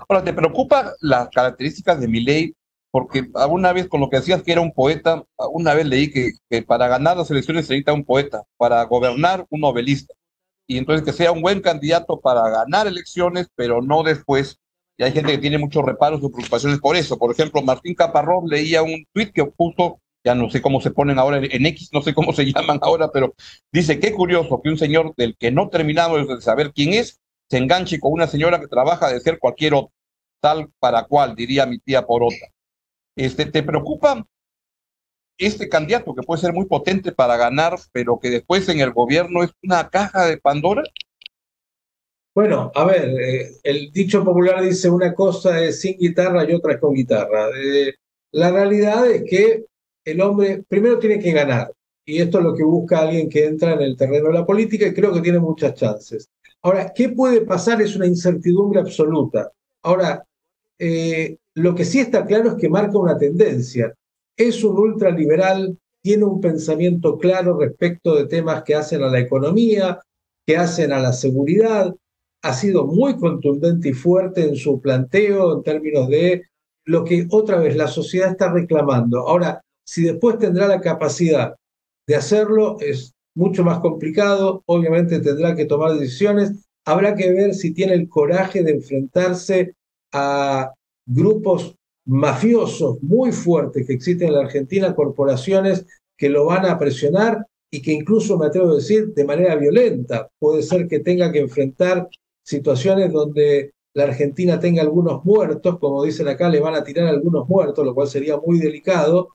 Ahora, 0.08 0.24
¿te 0.24 0.34
preocupa 0.34 0.94
las 1.02 1.30
características 1.30 2.00
de 2.00 2.08
mi 2.08 2.22
ley? 2.22 2.54
Porque 2.90 3.30
alguna 3.36 3.74
vez 3.74 3.88
con 3.88 4.02
lo 4.02 4.10
que 4.10 4.18
decías 4.18 4.44
que 4.44 4.52
era 4.52 4.62
un 4.62 4.74
poeta, 4.74 5.24
una 5.54 5.74
vez 5.74 5.86
leí 5.86 6.12
que, 6.12 6.32
que 6.50 6.62
para 6.62 6.88
ganar 6.88 7.18
las 7.18 7.32
elecciones 7.32 7.66
se 7.66 7.74
necesita 7.74 7.94
un 7.94 8.04
poeta, 8.04 8.44
para 8.58 8.84
gobernar 8.84 9.46
un 9.50 9.62
novelista. 9.62 10.14
Y 10.68 10.78
entonces 10.78 11.06
que 11.06 11.14
sea 11.14 11.32
un 11.32 11.42
buen 11.42 11.62
candidato 11.62 12.20
para 12.20 12.50
ganar 12.50 12.88
elecciones, 12.88 13.48
pero 13.56 13.82
no 13.82 14.04
después 14.04 14.61
y 15.02 15.04
hay 15.04 15.14
gente 15.14 15.32
que 15.32 15.40
tiene 15.40 15.58
muchos 15.58 15.84
reparos 15.84 16.24
o 16.24 16.32
preocupaciones 16.32 16.80
por 16.80 16.96
eso. 16.96 17.18
Por 17.18 17.32
ejemplo, 17.32 17.64
Martín 17.64 17.96
Caparrós 17.96 18.44
leía 18.46 18.84
un 18.84 19.04
tuit 19.12 19.34
que 19.34 19.44
puso, 19.46 20.00
ya 20.24 20.36
no 20.36 20.48
sé 20.52 20.62
cómo 20.62 20.80
se 20.80 20.92
ponen 20.92 21.18
ahora 21.18 21.40
en 21.42 21.66
X, 21.66 21.90
no 21.92 22.04
sé 22.04 22.14
cómo 22.14 22.34
se 22.34 22.46
llaman 22.54 22.78
ahora, 22.84 23.10
pero 23.12 23.34
dice, 23.72 24.00
qué 24.00 24.14
curioso 24.14 24.62
que 24.62 24.70
un 24.70 24.78
señor 24.78 25.16
del 25.18 25.36
que 25.38 25.50
no 25.50 25.70
terminamos 25.70 26.28
de 26.28 26.40
saber 26.40 26.72
quién 26.72 26.94
es, 26.94 27.20
se 27.50 27.58
enganche 27.58 28.00
con 28.00 28.14
una 28.14 28.28
señora 28.28 28.60
que 28.60 28.68
trabaja 28.68 29.12
de 29.12 29.20
ser 29.22 29.40
cualquier 29.40 29.74
otro, 29.74 29.92
tal 30.40 30.70
para 30.78 31.06
cual, 31.06 31.36
diría 31.36 31.66
mi 31.66 31.80
tía 31.80 32.06
Porota. 32.06 32.46
Este, 33.16 33.48
¿Te 33.48 33.64
preocupa 33.64 34.24
este 35.40 35.68
candidato 35.68 36.14
que 36.14 36.22
puede 36.22 36.42
ser 36.42 36.54
muy 36.54 36.66
potente 36.66 37.12
para 37.12 37.38
ganar, 37.38 37.80
pero 37.92 38.20
que 38.20 38.30
después 38.30 38.70
en 38.70 38.82
el 38.82 38.92
gobierno 38.92 39.42
es 39.42 39.50
una 39.64 39.90
caja 39.90 40.28
de 40.28 40.38
Pandora? 40.38 40.84
Bueno, 42.34 42.72
a 42.74 42.86
ver, 42.86 43.10
eh, 43.20 43.52
el 43.64 43.92
dicho 43.92 44.24
popular 44.24 44.64
dice 44.64 44.90
una 44.90 45.14
cosa 45.14 45.62
es 45.62 45.82
sin 45.82 45.98
guitarra 45.98 46.50
y 46.50 46.54
otra 46.54 46.74
es 46.74 46.80
con 46.80 46.94
guitarra. 46.94 47.50
Eh, 47.50 47.94
la 48.32 48.52
realidad 48.52 49.10
es 49.12 49.24
que 49.30 49.66
el 50.06 50.22
hombre 50.22 50.64
primero 50.68 50.98
tiene 50.98 51.20
que 51.20 51.34
ganar, 51.34 51.74
y 52.06 52.22
esto 52.22 52.40
es 52.40 52.44
lo 52.46 52.54
que 52.56 52.64
busca 52.64 53.00
alguien 53.00 53.30
que 53.30 53.46
entra 53.46 53.74
en 53.74 53.82
el 53.82 53.98
terreno 53.98 54.28
de 54.28 54.34
la 54.34 54.46
política 54.46 54.88
y 54.88 54.94
creo 54.94 55.14
que 55.14 55.22
tiene 55.22 55.40
muchas 55.40 55.74
chances. 55.74 56.30
Ahora, 56.62 56.94
¿qué 56.96 57.10
puede 57.10 57.42
pasar? 57.42 57.82
Es 57.82 57.96
una 57.98 58.08
incertidumbre 58.08 58.80
absoluta. 58.80 59.52
Ahora, 59.82 60.26
eh, 60.80 61.38
lo 61.56 61.76
que 61.76 61.86
sí 61.86 62.00
está 62.00 62.26
claro 62.26 62.52
es 62.52 62.56
que 62.56 62.70
marca 62.70 62.98
una 62.98 63.18
tendencia. 63.18 63.94
Es 64.38 64.64
un 64.64 64.78
ultraliberal, 64.78 65.78
tiene 66.02 66.24
un 66.24 66.40
pensamiento 66.40 67.18
claro 67.18 67.60
respecto 67.60 68.16
de 68.16 68.28
temas 68.28 68.64
que 68.64 68.76
hacen 68.76 69.04
a 69.04 69.10
la 69.10 69.20
economía, 69.20 70.00
que 70.46 70.58
hacen 70.58 70.94
a 70.94 71.00
la 71.00 71.14
seguridad, 71.14 71.94
ha 72.42 72.54
sido 72.54 72.86
muy 72.86 73.18
contundente 73.18 73.90
y 73.90 73.94
fuerte 73.94 74.44
en 74.44 74.56
su 74.56 74.82
planteo 74.82 75.58
en 75.58 75.64
términos 75.64 76.08
de 76.10 76.44
lo 76.86 77.04
que 77.04 77.28
otra 77.30 77.58
vez 77.60 77.76
la 77.76 77.88
sociedad 77.88 78.32
está 78.32 78.52
reclamando. 78.52 79.28
Ahora, 79.28 79.62
si 79.86 80.04
después 80.04 80.40
tendrá 80.40 80.68
la 80.68 80.82
capacidad 80.82 81.56
de 82.08 82.16
hacerlo, 82.16 82.78
es 82.80 83.14
mucho 83.36 83.64
más 83.64 83.80
complicado, 83.80 84.64
obviamente 84.66 85.20
tendrá 85.20 85.56
que 85.56 85.66
tomar 85.66 85.94
decisiones, 85.94 86.66
habrá 86.86 87.16
que 87.16 87.32
ver 87.32 87.54
si 87.54 87.74
tiene 87.74 87.94
el 87.94 88.10
coraje 88.10 88.64
de 88.64 88.72
enfrentarse 88.72 89.76
a 90.12 90.74
grupos 91.06 91.76
mafiosos 92.06 92.98
muy 93.02 93.32
fuertes 93.32 93.86
que 93.86 93.94
existen 93.94 94.30
en 94.30 94.34
la 94.36 94.42
Argentina, 94.42 94.96
corporaciones 94.96 95.86
que 96.18 96.30
lo 96.30 96.46
van 96.46 96.66
a 96.66 96.78
presionar 96.78 97.46
y 97.72 97.82
que 97.82 97.94
incluso 97.94 98.38
me 98.38 98.48
atrevo 98.48 98.72
a 98.72 98.76
decir 98.76 99.14
de 99.14 99.24
manera 99.24 99.56
violenta. 99.56 100.28
Puede 100.40 100.62
ser 100.64 100.88
que 100.88 101.00
tenga 101.00 101.32
que 101.32 101.40
enfrentar 101.40 102.10
situaciones 102.52 103.12
donde 103.12 103.72
la 103.94 104.04
Argentina 104.04 104.60
tenga 104.60 104.82
algunos 104.82 105.24
muertos, 105.26 105.80
como 105.80 106.04
dicen 106.04 106.28
acá, 106.28 106.50
le 106.50 106.60
van 106.60 106.76
a 106.76 106.84
tirar 106.84 107.08
algunos 107.08 107.48
muertos, 107.48 107.86
lo 107.86 107.96
cual 107.96 108.08
sería 108.08 108.38
muy 108.38 108.60
delicado, 108.60 109.30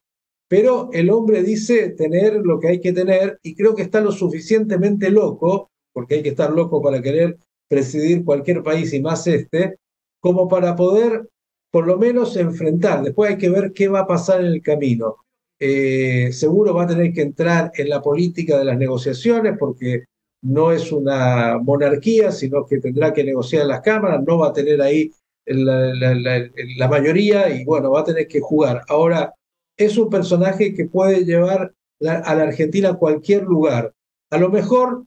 pero 0.49 0.91
el 0.93 1.11
hombre 1.11 1.43
dice 1.43 1.91
tener 1.91 2.37
lo 2.37 2.61
que 2.61 2.69
hay 2.69 2.81
que 2.81 2.93
tener 2.93 3.39
y 3.43 3.55
creo 3.55 3.75
que 3.75 3.83
está 3.83 4.01
lo 4.01 4.13
suficientemente 4.13 5.11
loco, 5.11 5.71
porque 5.93 6.17
hay 6.17 6.23
que 6.23 6.31
estar 6.31 6.51
loco 6.53 6.81
para 6.81 7.03
querer 7.03 7.37
presidir 7.69 8.25
cualquier 8.25 8.63
país 8.63 8.93
y 8.93 9.01
más 9.01 9.27
este, 9.27 9.77
como 10.21 10.47
para 10.47 10.77
poder 10.77 11.29
por 11.71 11.87
lo 11.87 11.99
menos 11.99 12.37
enfrentar. 12.37 13.03
Después 13.03 13.31
hay 13.31 13.39
que 13.39 13.51
ver 13.51 13.73
qué 13.73 13.89
va 13.89 14.01
a 14.01 14.07
pasar 14.07 14.41
en 14.41 14.47
el 14.47 14.63
camino. 14.63 15.17
Eh, 15.59 16.31
seguro 16.33 16.75
va 16.75 16.85
a 16.85 16.87
tener 16.87 17.13
que 17.13 17.23
entrar 17.23 17.73
en 17.75 17.89
la 17.89 18.01
política 18.01 18.59
de 18.59 18.65
las 18.65 18.79
negociaciones 18.79 19.57
porque 19.59 20.05
no 20.43 20.73
es 20.73 20.93
una 20.93 21.59
monarquía, 21.59 22.31
sino 22.31 22.67
que 22.67 22.79
tendrá 22.79 23.13
que 23.13 23.25
negociar 23.25 23.63
en 23.63 23.69
las 23.69 23.81
cámaras, 23.81 24.23
no 24.25 24.39
va 24.39 24.49
a 24.49 24.53
tener 24.53 24.81
ahí 24.81 25.13
la, 25.47 25.95
la, 25.95 26.89
mayoría 26.89 27.49
y 27.51 27.65
bueno, 27.65 27.91
va 27.93 28.01
a 28.01 28.05
tener 28.05 28.27
que 28.27 28.41
jugar. 28.41 28.83
Ahora, 28.89 29.33
es 29.77 29.97
un 29.97 30.11
personaje 30.11 30.75
que 30.75 30.87
puede 30.87 31.25
llevar 31.25 31.73
a 32.03 32.35
la 32.35 32.43
Argentina 32.43 32.91
a 32.91 32.95
cualquier 32.95 33.45
lugar. 33.45 33.93
A 34.31 34.39
lo 34.39 34.51
mejor, 34.51 35.05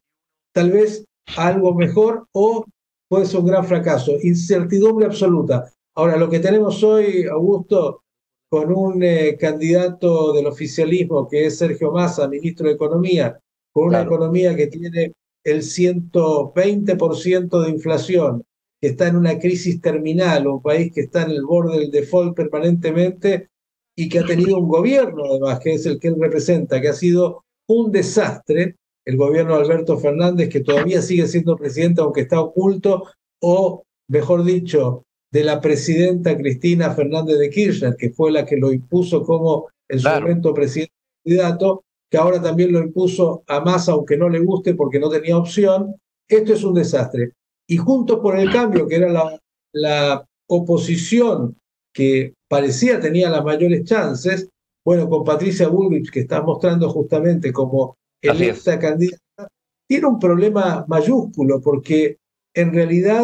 tal 0.53 0.71
vez 0.71 1.05
algo 1.37 1.75
mejor 1.75 2.25
o 2.31 2.65
puede 3.07 3.25
ser 3.25 3.41
un 3.41 3.47
gran 3.47 3.65
fracaso. 3.65 4.13
Incertidumbre 4.21 5.05
absoluta. 5.05 5.71
Ahora, 5.95 6.17
lo 6.17 6.29
que 6.29 6.39
tenemos 6.39 6.81
hoy, 6.83 7.25
Augusto, 7.25 8.03
con 8.49 8.73
un 8.73 9.03
eh, 9.03 9.37
candidato 9.39 10.33
del 10.33 10.47
oficialismo 10.47 11.27
que 11.27 11.45
es 11.45 11.57
Sergio 11.57 11.91
Massa, 11.91 12.27
ministro 12.27 12.67
de 12.67 12.73
Economía, 12.73 13.39
con 13.71 13.87
una 13.87 14.01
economía 14.01 14.55
que 14.55 14.67
tiene 14.67 15.13
el 15.51 15.61
120% 15.61 17.61
de 17.61 17.69
inflación, 17.69 18.43
que 18.81 18.87
está 18.87 19.07
en 19.07 19.15
una 19.15 19.39
crisis 19.39 19.81
terminal, 19.81 20.47
un 20.47 20.61
país 20.61 20.91
que 20.93 21.01
está 21.01 21.23
en 21.23 21.31
el 21.31 21.43
borde 21.43 21.79
del 21.79 21.91
default 21.91 22.35
permanentemente 22.35 23.49
y 23.95 24.07
que 24.07 24.19
ha 24.19 24.25
tenido 24.25 24.59
un 24.59 24.69
gobierno, 24.69 25.25
además, 25.25 25.59
que 25.59 25.73
es 25.73 25.85
el 25.85 25.99
que 25.99 26.09
él 26.09 26.15
representa, 26.19 26.79
que 26.79 26.87
ha 26.87 26.93
sido 26.93 27.43
un 27.67 27.91
desastre, 27.91 28.77
el 29.05 29.17
gobierno 29.17 29.55
de 29.55 29.63
Alberto 29.63 29.97
Fernández, 29.97 30.49
que 30.49 30.61
todavía 30.61 31.01
sigue 31.01 31.27
siendo 31.27 31.57
presidente, 31.57 32.01
aunque 32.01 32.21
está 32.21 32.39
oculto, 32.39 33.05
o, 33.41 33.83
mejor 34.07 34.43
dicho, 34.43 35.03
de 35.31 35.43
la 35.43 35.61
presidenta 35.61 36.37
Cristina 36.37 36.91
Fernández 36.91 37.37
de 37.37 37.49
Kirchner, 37.49 37.95
que 37.97 38.11
fue 38.11 38.31
la 38.31 38.45
que 38.45 38.57
lo 38.57 38.71
impuso 38.71 39.23
como 39.23 39.67
en 39.87 39.99
su 39.99 40.09
momento 40.09 40.53
presidente 40.53 40.93
candidato, 41.23 41.83
que 42.09 42.17
ahora 42.17 42.41
también 42.41 42.71
lo 42.71 42.79
impuso 42.79 43.43
a 43.47 43.59
Massa, 43.61 43.91
aunque 43.91 44.17
no 44.17 44.29
le 44.29 44.39
guste 44.39 44.73
porque 44.73 44.99
no 44.99 45.09
tenía 45.09 45.37
opción. 45.37 45.95
Esto 46.27 46.53
es 46.53 46.63
un 46.63 46.73
desastre. 46.73 47.33
Y 47.67 47.77
Juntos 47.77 48.19
por 48.19 48.37
el 48.37 48.51
Cambio, 48.51 48.87
que 48.87 48.95
era 48.95 49.09
la, 49.09 49.39
la 49.73 50.25
oposición 50.47 51.55
que 51.93 52.33
parecía 52.47 52.99
tenía 52.99 53.29
las 53.29 53.43
mayores 53.43 53.83
chances, 53.83 54.49
bueno, 54.83 55.07
con 55.09 55.23
Patricia 55.23 55.67
Bullrich, 55.67 56.09
que 56.09 56.21
está 56.21 56.41
mostrando 56.41 56.89
justamente 56.89 57.51
como 57.51 57.95
electa 58.21 58.79
candidata, 58.79 59.47
tiene 59.87 60.07
un 60.07 60.19
problema 60.19 60.85
mayúsculo 60.87 61.61
porque 61.61 62.17
en 62.55 62.73
realidad 62.73 63.23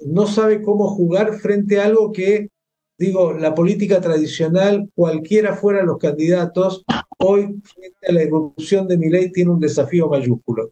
no 0.00 0.26
sabe 0.26 0.62
cómo 0.62 0.88
jugar 0.88 1.34
frente 1.34 1.80
a 1.80 1.86
algo 1.86 2.12
que, 2.12 2.48
digo, 2.98 3.32
la 3.32 3.54
política 3.54 4.00
tradicional, 4.00 4.88
cualquiera 4.94 5.54
fuera 5.54 5.82
los 5.82 5.98
candidatos, 5.98 6.84
hoy 7.18 7.60
frente 7.62 8.06
a 8.08 8.12
la 8.12 8.22
irrupción 8.22 8.86
de 8.88 8.98
mi 8.98 9.08
ley 9.08 9.32
tiene 9.32 9.50
un 9.50 9.60
desafío 9.60 10.08
mayúsculo. 10.08 10.70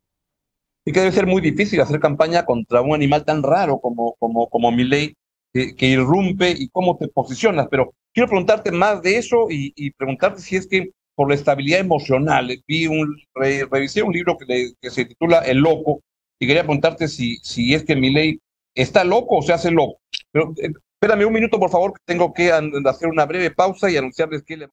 Y 0.85 0.93
que 0.93 1.01
debe 1.01 1.13
ser 1.13 1.27
muy 1.27 1.43
difícil 1.43 1.81
hacer 1.81 2.01
campaña 2.01 2.45
contra 2.45 2.81
un 2.81 2.95
animal 2.95 3.25
tan 3.25 3.43
raro 3.43 3.79
como, 3.81 4.15
como, 4.19 4.49
como 4.49 4.73
Milei, 4.73 5.15
que, 5.53 5.75
que, 5.75 5.87
irrumpe 5.87 6.55
y 6.57 6.69
cómo 6.69 6.97
te 6.97 7.09
posicionas. 7.09 7.69
Pero 7.71 7.93
quiero 8.15 8.29
preguntarte 8.29 8.71
más 8.73 9.03
de 9.03 9.19
eso 9.19 9.47
y, 9.51 9.91
preguntarte 9.93 10.41
si 10.41 10.57
es 10.57 10.67
que 10.67 10.91
por 11.15 11.29
la 11.29 11.35
estabilidad 11.35 11.81
emocional, 11.81 12.51
vi 12.67 12.87
un, 12.87 13.15
revisé 13.35 14.03
un 14.03 14.13
libro 14.13 14.39
que, 14.39 14.73
que, 14.81 14.91
se 14.91 15.05
titula 15.05 15.41
El 15.41 15.59
Loco 15.59 16.01
y 16.39 16.47
quería 16.47 16.63
preguntarte 16.63 17.09
si, 17.09 17.37
si 17.43 17.75
es 17.75 17.85
que 17.85 17.95
Milei 17.95 18.41
está 18.75 19.05
loco 19.05 19.39
o 19.39 19.43
se 19.43 19.53
hace 19.53 19.71
loco. 19.71 20.01
Pero 20.33 20.55
eh, 20.57 20.73
espérame 21.03 21.25
un 21.25 21.33
minuto, 21.33 21.59
por 21.59 21.71
favor, 21.71 21.95
que 21.95 22.03
tengo 22.05 22.31
que 22.35 22.53
hacer 22.53 23.09
una 23.09 23.25
breve 23.25 23.51
pausa 23.51 23.91
y 23.91 23.97
anunciarles 23.97 24.43
que 24.43 24.59
le... 24.59 24.69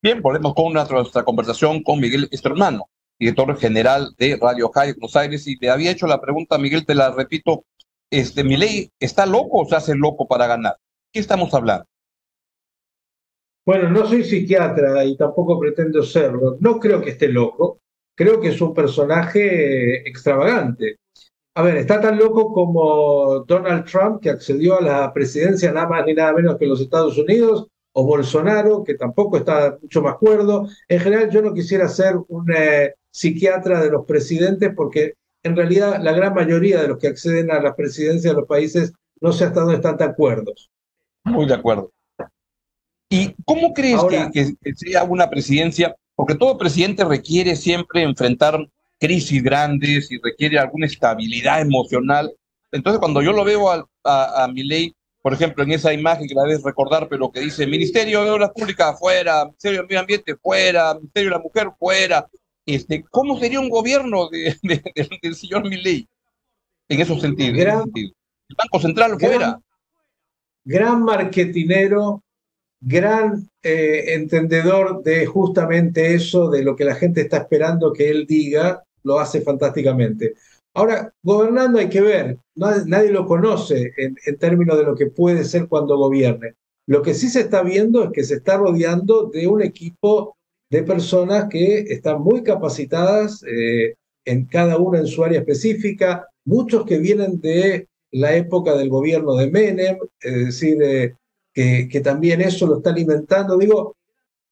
Bien, 0.00 0.22
volvemos 0.22 0.54
con 0.54 0.72
nuestra 0.72 1.24
conversación 1.24 1.82
con 1.82 1.98
Miguel 1.98 2.28
Estermano, 2.30 2.88
director 3.18 3.58
general 3.58 4.14
de 4.18 4.38
Radio 4.40 4.70
High 4.70 4.92
Buenos 4.92 5.16
Aires, 5.16 5.48
y 5.48 5.56
le 5.56 5.70
había 5.70 5.90
hecho 5.90 6.06
la 6.06 6.20
pregunta, 6.20 6.58
Miguel, 6.58 6.86
te 6.86 6.94
la 6.94 7.10
repito, 7.10 7.64
este, 8.12 8.44
ley 8.44 8.90
está 9.00 9.26
loco 9.26 9.62
o 9.62 9.64
se 9.64 9.74
hace 9.74 9.94
loco 9.96 10.28
para 10.28 10.46
ganar. 10.46 10.76
¿Qué 11.12 11.18
estamos 11.18 11.52
hablando? 11.54 11.84
Bueno, 13.64 13.90
no 13.90 14.06
soy 14.06 14.24
psiquiatra 14.24 15.04
y 15.04 15.16
tampoco 15.16 15.58
pretendo 15.58 16.02
serlo. 16.02 16.56
No 16.60 16.78
creo 16.78 17.00
que 17.00 17.10
esté 17.10 17.28
loco. 17.28 17.78
Creo 18.14 18.40
que 18.40 18.48
es 18.48 18.60
un 18.60 18.74
personaje 18.74 20.06
extravagante. 20.08 20.96
A 21.54 21.62
ver, 21.62 21.76
está 21.76 22.00
tan 22.00 22.18
loco 22.18 22.52
como 22.52 23.44
Donald 23.46 23.84
Trump, 23.84 24.20
que 24.20 24.30
accedió 24.30 24.78
a 24.78 24.82
la 24.82 25.12
presidencia 25.12 25.72
nada 25.72 25.88
más 25.88 26.06
ni 26.06 26.14
nada 26.14 26.32
menos 26.32 26.56
que 26.56 26.66
los 26.66 26.80
Estados 26.80 27.16
Unidos, 27.18 27.68
o 27.94 28.04
Bolsonaro, 28.04 28.82
que 28.84 28.94
tampoco 28.94 29.36
está 29.36 29.78
mucho 29.80 30.02
más 30.02 30.16
cuerdo. 30.16 30.66
En 30.88 31.00
general, 31.00 31.30
yo 31.30 31.42
no 31.42 31.52
quisiera 31.52 31.88
ser 31.88 32.16
un 32.28 32.52
eh, 32.54 32.94
psiquiatra 33.10 33.80
de 33.80 33.90
los 33.90 34.04
presidentes 34.06 34.72
porque 34.74 35.14
en 35.42 35.56
realidad 35.56 36.00
la 36.00 36.12
gran 36.12 36.34
mayoría 36.34 36.80
de 36.80 36.88
los 36.88 36.98
que 36.98 37.08
acceden 37.08 37.50
a 37.50 37.60
la 37.60 37.74
presidencia 37.74 38.30
de 38.30 38.36
los 38.36 38.48
países 38.48 38.92
no 39.20 39.32
sé 39.32 39.44
hasta 39.44 39.60
dónde 39.60 39.76
están 39.76 39.96
de 39.96 40.04
acuerdo. 40.04 40.52
Muy 41.24 41.46
de 41.46 41.54
acuerdo. 41.54 41.92
¿Y 43.08 43.34
cómo 43.44 43.72
crees 43.72 44.00
que, 44.32 44.74
sea 44.74 45.04
una 45.04 45.30
presidencia? 45.30 45.94
Porque 46.14 46.34
todo 46.34 46.58
presidente 46.58 47.04
requiere 47.04 47.54
siempre 47.56 48.02
enfrentar 48.02 48.58
crisis 48.98 49.42
grandes 49.42 50.10
y 50.10 50.18
requiere 50.20 50.58
alguna 50.58 50.86
estabilidad 50.86 51.60
emocional. 51.60 52.32
Entonces, 52.72 52.98
cuando 52.98 53.22
yo 53.22 53.32
lo 53.32 53.44
veo 53.44 53.70
a, 53.70 53.84
a, 54.02 54.48
mi 54.48 54.62
ley, 54.62 54.94
por 55.20 55.34
ejemplo, 55.34 55.62
en 55.62 55.72
esa 55.72 55.92
imagen 55.92 56.26
que 56.26 56.34
la 56.34 56.44
debes 56.44 56.62
recordar, 56.62 57.06
pero 57.08 57.30
que 57.30 57.40
dice 57.40 57.66
Ministerio 57.66 58.24
de 58.24 58.30
Obras 58.30 58.50
Públicas 58.50 58.98
fuera, 58.98 59.44
Ministerio 59.44 59.78
del 59.80 59.86
Medio 59.86 60.00
Ambiente 60.00 60.36
fuera, 60.36 60.94
Ministerio 60.94 61.30
de 61.30 61.36
la 61.36 61.42
Mujer 61.42 61.68
fuera, 61.78 62.26
este, 62.74 63.04
¿cómo 63.10 63.38
sería 63.38 63.60
un 63.60 63.68
gobierno 63.68 64.28
de, 64.28 64.56
del 65.22 65.34
señor 65.34 65.68
Milley 65.68 66.08
en 66.88 67.00
esos 67.00 67.20
sentidos? 67.20 67.58
el 67.58 68.56
Banco 68.56 68.80
Central 68.80 69.18
fuera. 69.18 69.60
Gran 70.64 71.02
marketinero, 71.02 72.22
gran 72.80 73.48
eh, 73.62 74.14
entendedor 74.14 75.02
de 75.02 75.26
justamente 75.26 76.14
eso, 76.14 76.50
de 76.50 76.62
lo 76.62 76.76
que 76.76 76.84
la 76.84 76.94
gente 76.94 77.22
está 77.22 77.38
esperando 77.38 77.92
que 77.92 78.10
él 78.10 78.26
diga, 78.26 78.82
lo 79.02 79.18
hace 79.18 79.40
fantásticamente. 79.40 80.34
Ahora, 80.74 81.12
gobernando 81.22 81.78
hay 81.78 81.88
que 81.88 82.00
ver, 82.00 82.38
nadie, 82.54 83.10
lo 83.10 83.26
conoce 83.26 83.92
en, 83.96 84.16
en, 84.24 84.38
términos 84.38 84.78
de 84.78 84.84
lo 84.84 84.94
que 84.94 85.06
puede 85.06 85.44
ser 85.44 85.68
cuando 85.68 85.98
gobierne. 85.98 86.54
Lo 86.86 87.02
que 87.02 87.14
sí 87.14 87.28
se 87.28 87.40
está 87.40 87.62
viendo 87.62 88.04
es 88.04 88.10
que 88.12 88.24
se 88.24 88.34
está 88.34 88.56
rodeando 88.56 89.24
de 89.26 89.46
un 89.46 89.62
equipo 89.62 90.36
de 90.72 90.82
personas 90.82 91.48
que 91.50 91.80
están 91.80 92.22
muy 92.22 92.42
capacitadas 92.42 93.44
eh, 93.46 93.94
en 94.24 94.46
cada 94.46 94.78
una 94.78 95.00
en 95.00 95.06
su 95.06 95.22
área 95.22 95.40
específica, 95.40 96.26
muchos 96.46 96.86
que 96.86 96.96
vienen 96.96 97.42
de 97.42 97.88
la 98.10 98.34
época 98.36 98.74
del 98.74 98.88
gobierno 98.88 99.34
de 99.34 99.50
Menem, 99.50 99.98
es 100.18 100.46
decir, 100.46 100.82
eh, 100.82 101.14
que, 101.52 101.88
que, 101.90 102.00
también 102.00 102.40
eso 102.40 102.66
lo 102.66 102.78
está 102.78 102.88
alimentando. 102.88 103.58
Digo, 103.58 103.96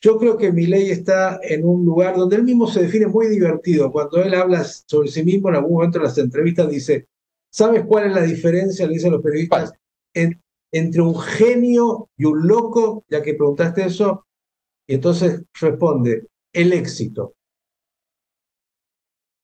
yo 0.03 0.19
creo 0.19 0.37
que 0.37 0.53
ley 0.53 0.91
está 0.91 1.41
en 1.43 1.65
un 1.65 1.87
lugar 1.87 2.15
donde 2.15 2.37
él 2.37 2.43
mismo 2.43 2.67
se 2.67 2.83
define 2.83 3.07
muy 3.07 3.29
divertido. 3.29 3.91
Cuando 3.91 4.23
él 4.23 4.35
habla 4.35 4.63
sobre 4.65 5.09
sí 5.09 5.25
mismo, 5.25 5.49
en 5.49 5.55
algún 5.55 5.73
momento 5.73 5.97
en 5.97 6.05
las 6.05 6.19
entrevistas 6.19 6.69
dice, 6.69 7.07
¿sabes 7.49 7.83
cuál 7.87 8.09
es 8.09 8.13
la 8.13 8.23
diferencia, 8.25 8.87
le 8.87 8.93
dicen 8.93 9.13
los 9.13 9.23
periodistas, 9.23 9.73
entre 10.13 11.01
un 11.01 11.19
genio 11.19 12.11
y 12.19 12.27
un 12.27 12.47
loco? 12.47 13.05
Ya 13.09 13.23
que 13.23 13.33
preguntaste 13.33 13.87
eso, 13.87 14.27
y 14.91 14.95
entonces 14.95 15.45
responde, 15.61 16.27
el 16.53 16.73
éxito. 16.73 17.35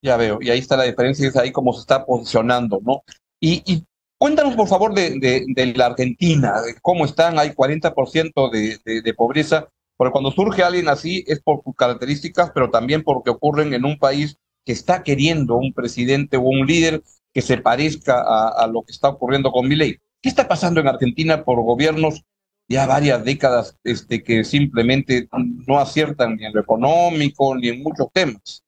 Ya 0.02 0.16
veo, 0.16 0.38
y 0.40 0.50
ahí 0.50 0.58
está 0.58 0.76
la 0.76 0.82
diferencia, 0.82 1.28
es 1.28 1.36
ahí 1.36 1.52
cómo 1.52 1.72
se 1.72 1.82
está 1.82 2.04
posicionando, 2.04 2.80
¿no? 2.82 3.04
Y, 3.38 3.84
cuéntanos, 4.18 4.56
por 4.56 4.66
favor, 4.66 4.92
de, 4.92 5.20
de, 5.20 5.74
la 5.76 5.86
Argentina, 5.86 6.60
de 6.62 6.74
cómo 6.82 7.04
están, 7.04 7.38
hay 7.38 7.50
40% 7.50 8.50
de, 8.50 9.02
de, 9.02 9.14
pobreza, 9.14 9.68
porque 9.96 10.10
cuando 10.10 10.32
surge 10.32 10.64
alguien 10.64 10.88
así 10.88 11.22
es 11.28 11.40
por 11.40 11.62
sus 11.62 11.76
características, 11.76 12.50
pero 12.52 12.72
también 12.72 13.04
porque 13.04 13.30
ocurren 13.30 13.72
en 13.72 13.84
un 13.84 14.00
país 14.00 14.38
que 14.64 14.72
está 14.72 15.04
queriendo 15.04 15.54
un 15.54 15.72
presidente 15.72 16.38
o 16.38 16.42
un 16.42 16.66
líder 16.66 17.04
que 17.32 17.40
se 17.40 17.58
parezca 17.58 18.20
a, 18.20 18.48
a 18.48 18.66
lo 18.66 18.82
que 18.82 18.90
está 18.90 19.10
ocurriendo 19.10 19.52
con 19.52 19.68
Milei. 19.68 20.00
¿Qué 20.20 20.28
está 20.28 20.48
pasando 20.48 20.80
en 20.80 20.88
Argentina 20.88 21.44
por 21.44 21.62
gobiernos 21.62 22.24
ya 22.68 22.86
varias 22.86 23.24
décadas 23.24 23.76
este, 23.84 24.22
que 24.22 24.44
simplemente 24.44 25.28
no 25.66 25.78
aciertan 25.78 26.36
ni 26.36 26.46
en 26.46 26.52
lo 26.52 26.60
económico 26.60 27.54
ni 27.56 27.68
en 27.68 27.82
muchos 27.82 28.08
temas. 28.12 28.62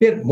Bien, 0.00 0.22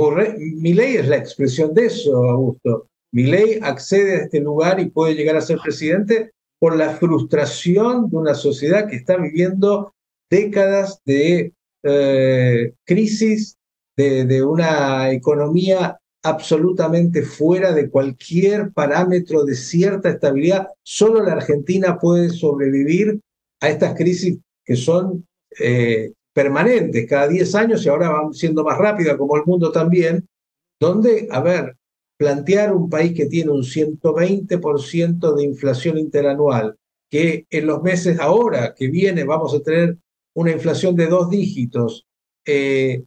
mi 0.56 0.72
ley 0.72 0.96
es 0.96 1.08
la 1.08 1.18
expresión 1.18 1.74
de 1.74 1.86
eso, 1.86 2.16
Augusto. 2.24 2.88
Mi 3.12 3.24
ley 3.24 3.58
accede 3.62 4.16
a 4.16 4.24
este 4.24 4.40
lugar 4.40 4.80
y 4.80 4.90
puede 4.90 5.14
llegar 5.14 5.36
a 5.36 5.42
ser 5.42 5.58
presidente 5.58 6.32
por 6.58 6.76
la 6.76 6.90
frustración 6.90 8.08
de 8.10 8.16
una 8.16 8.34
sociedad 8.34 8.88
que 8.88 8.96
está 8.96 9.16
viviendo 9.16 9.94
décadas 10.30 11.00
de 11.04 11.52
eh, 11.82 12.72
crisis, 12.84 13.56
de, 13.96 14.24
de, 14.24 14.42
una 14.42 15.10
economía 15.10 15.98
absolutamente 16.28 17.22
fuera 17.22 17.72
de 17.72 17.90
cualquier 17.90 18.72
parámetro 18.72 19.44
de 19.44 19.54
cierta 19.54 20.10
estabilidad. 20.10 20.68
Solo 20.82 21.22
la 21.22 21.32
Argentina 21.32 21.98
puede 21.98 22.30
sobrevivir 22.30 23.20
a 23.60 23.68
estas 23.68 23.94
crisis 23.94 24.38
que 24.64 24.76
son 24.76 25.26
eh, 25.58 26.12
permanentes, 26.32 27.08
cada 27.08 27.28
10 27.28 27.54
años 27.54 27.84
y 27.84 27.88
ahora 27.88 28.10
van 28.10 28.32
siendo 28.32 28.62
más 28.62 28.78
rápidas, 28.78 29.16
como 29.16 29.36
el 29.36 29.44
mundo 29.44 29.72
también, 29.72 30.28
donde, 30.78 31.26
a 31.30 31.40
ver, 31.40 31.76
plantear 32.16 32.74
un 32.74 32.90
país 32.90 33.12
que 33.12 33.26
tiene 33.26 33.50
un 33.50 33.62
120% 33.62 35.34
de 35.34 35.44
inflación 35.44 35.98
interanual, 35.98 36.76
que 37.10 37.46
en 37.50 37.66
los 37.66 37.82
meses 37.82 38.20
ahora 38.20 38.74
que 38.76 38.88
viene 38.88 39.24
vamos 39.24 39.54
a 39.54 39.60
tener 39.60 39.96
una 40.34 40.52
inflación 40.52 40.94
de 40.94 41.06
dos 41.06 41.30
dígitos, 41.30 42.06
eh, 42.44 43.02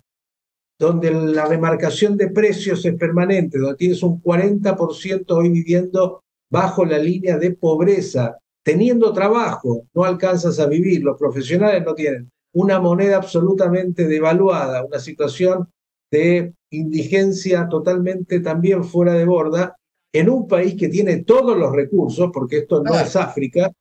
donde 0.81 1.11
la 1.11 1.45
remarcación 1.45 2.17
de 2.17 2.29
precios 2.29 2.83
es 2.85 2.95
permanente, 2.95 3.59
donde 3.59 3.77
tienes 3.77 4.01
un 4.01 4.19
40% 4.19 5.25
hoy 5.29 5.49
viviendo 5.49 6.23
bajo 6.49 6.83
la 6.85 6.97
línea 6.97 7.37
de 7.37 7.51
pobreza, 7.51 8.39
teniendo 8.63 9.13
trabajo, 9.13 9.85
no 9.93 10.03
alcanzas 10.03 10.59
a 10.59 10.65
vivir, 10.65 11.03
los 11.03 11.19
profesionales 11.19 11.83
no 11.85 11.93
tienen 11.93 12.31
una 12.53 12.79
moneda 12.79 13.17
absolutamente 13.17 14.07
devaluada, 14.07 14.83
una 14.83 14.97
situación 14.97 15.69
de 16.11 16.51
indigencia 16.71 17.67
totalmente 17.69 18.39
también 18.39 18.83
fuera 18.83 19.13
de 19.13 19.25
borda, 19.25 19.75
en 20.11 20.31
un 20.31 20.47
país 20.47 20.75
que 20.75 20.89
tiene 20.89 21.23
todos 21.23 21.55
los 21.55 21.71
recursos, 21.73 22.31
porque 22.33 22.57
esto 22.57 22.81
no 22.81 22.99
es 22.99 23.15
África, 23.15 23.71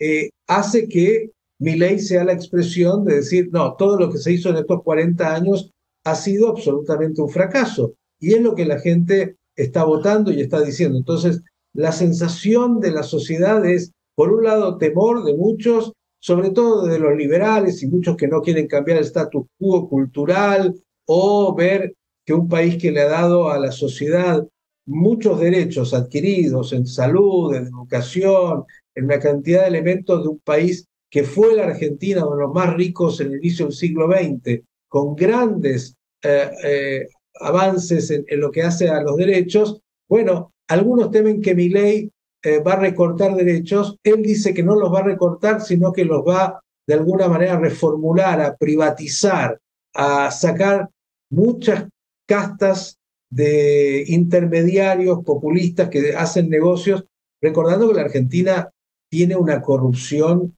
eh, 0.00 0.30
hace 0.48 0.88
que 0.88 1.32
mi 1.60 1.76
ley 1.76 1.98
sea 1.98 2.24
la 2.24 2.32
expresión 2.32 3.04
de 3.04 3.16
decir, 3.16 3.50
no, 3.52 3.74
todo 3.74 3.98
lo 3.98 4.10
que 4.10 4.16
se 4.16 4.32
hizo 4.32 4.48
en 4.48 4.56
estos 4.56 4.82
40 4.82 5.34
años 5.34 5.70
ha 6.06 6.14
sido 6.14 6.48
absolutamente 6.48 7.20
un 7.20 7.28
fracaso. 7.28 7.94
Y 8.20 8.34
es 8.34 8.40
lo 8.40 8.54
que 8.54 8.64
la 8.64 8.78
gente 8.78 9.36
está 9.56 9.82
votando 9.82 10.30
y 10.32 10.40
está 10.40 10.62
diciendo. 10.62 10.96
Entonces, 10.96 11.42
la 11.74 11.90
sensación 11.90 12.78
de 12.78 12.92
la 12.92 13.02
sociedad 13.02 13.66
es, 13.66 13.90
por 14.14 14.32
un 14.32 14.44
lado, 14.44 14.78
temor 14.78 15.24
de 15.24 15.34
muchos, 15.34 15.92
sobre 16.20 16.50
todo 16.50 16.86
de 16.86 17.00
los 17.00 17.16
liberales 17.16 17.82
y 17.82 17.88
muchos 17.88 18.16
que 18.16 18.28
no 18.28 18.40
quieren 18.40 18.68
cambiar 18.68 18.98
el 18.98 19.04
status 19.04 19.46
quo 19.58 19.88
cultural 19.88 20.80
o 21.06 21.54
ver 21.56 21.94
que 22.24 22.34
un 22.34 22.48
país 22.48 22.80
que 22.80 22.92
le 22.92 23.00
ha 23.00 23.08
dado 23.08 23.50
a 23.50 23.58
la 23.58 23.72
sociedad 23.72 24.46
muchos 24.86 25.40
derechos 25.40 25.92
adquiridos 25.92 26.72
en 26.72 26.86
salud, 26.86 27.52
en 27.52 27.66
educación, 27.66 28.64
en 28.94 29.04
una 29.06 29.18
cantidad 29.18 29.62
de 29.62 29.68
elementos 29.68 30.22
de 30.22 30.28
un 30.28 30.38
país 30.38 30.86
que 31.10 31.24
fue 31.24 31.56
la 31.56 31.64
Argentina, 31.64 32.24
uno 32.24 32.36
de 32.36 32.42
los 32.42 32.54
más 32.54 32.74
ricos 32.74 33.20
en 33.20 33.32
el 33.32 33.38
inicio 33.38 33.66
del 33.66 33.74
siglo 33.74 34.08
XX, 34.08 34.62
con 34.88 35.14
grandes 35.14 35.95
eh, 36.22 36.50
eh, 36.64 37.08
avances 37.40 38.10
en, 38.10 38.24
lo 38.40 38.50
que 38.50 38.62
hace 38.62 38.88
a 38.88 39.02
los 39.02 39.16
derechos, 39.16 39.80
bueno, 40.08 40.52
algunos 40.68 41.10
temen 41.10 41.42
que 41.42 41.54
mi 41.54 41.68
ley 41.68 42.10
eh, 42.42 42.60
va 42.60 42.74
a 42.74 42.80
recortar 42.80 43.34
derechos, 43.34 43.98
él 44.02 44.22
dice 44.22 44.54
que 44.54 44.62
no 44.62 44.74
los 44.74 44.92
va 44.92 45.00
a 45.00 45.04
recortar, 45.04 45.60
sino 45.60 45.92
que 45.92 46.04
los 46.04 46.22
va 46.22 46.60
de 46.86 46.94
alguna 46.94 47.28
manera 47.28 47.54
a 47.54 47.60
reformular, 47.60 48.40
a 48.40 48.56
privatizar, 48.56 49.58
a 49.94 50.30
sacar 50.30 50.88
muchas 51.30 51.88
castas 52.26 52.98
de 53.30 54.04
intermediarios 54.06 55.24
populistas 55.24 55.88
que 55.88 56.14
hacen 56.16 56.48
negocios, 56.48 57.04
recordando 57.42 57.88
que 57.88 57.94
la 57.94 58.02
Argentina 58.02 58.70
tiene 59.10 59.36
una 59.36 59.60
corrupción 59.60 60.56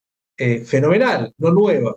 fenomenal, 0.64 1.32
no 1.38 1.50
nueva. 1.50 1.96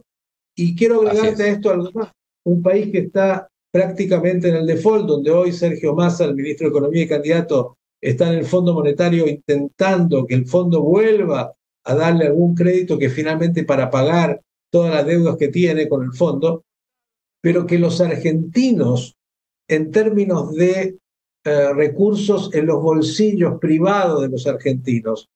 Y 0.55 0.75
quiero 0.75 1.01
agregarte 1.01 1.43
a 1.43 1.47
esto 1.47 1.69
algo 1.69 1.89
más. 1.93 2.11
Un 2.43 2.61
país 2.61 2.91
que 2.91 2.99
está 2.99 3.50
prácticamente 3.71 4.49
en 4.49 4.55
el 4.55 4.65
default, 4.65 5.07
donde 5.07 5.31
hoy 5.31 5.51
Sergio 5.51 5.95
Massa, 5.95 6.25
el 6.25 6.35
ministro 6.35 6.67
de 6.67 6.71
Economía 6.71 7.03
y 7.03 7.07
candidato, 7.07 7.77
está 8.01 8.31
en 8.31 8.39
el 8.39 8.45
Fondo 8.45 8.73
Monetario 8.73 9.27
intentando 9.27 10.25
que 10.25 10.35
el 10.35 10.45
fondo 10.45 10.81
vuelva 10.81 11.53
a 11.83 11.95
darle 11.95 12.27
algún 12.27 12.55
crédito 12.55 12.97
que 12.97 13.09
finalmente 13.09 13.63
para 13.63 13.89
pagar 13.89 14.41
todas 14.71 14.93
las 14.93 15.05
deudas 15.05 15.37
que 15.37 15.47
tiene 15.47 15.87
con 15.87 16.03
el 16.03 16.13
fondo, 16.13 16.63
pero 17.41 17.65
que 17.65 17.79
los 17.79 18.01
argentinos, 18.01 19.15
en 19.67 19.91
términos 19.91 20.53
de 20.53 20.97
eh, 21.43 21.73
recursos 21.73 22.53
en 22.53 22.67
los 22.67 22.81
bolsillos 22.81 23.59
privados 23.59 24.21
de 24.21 24.29
los 24.29 24.45
argentinos, 24.47 25.29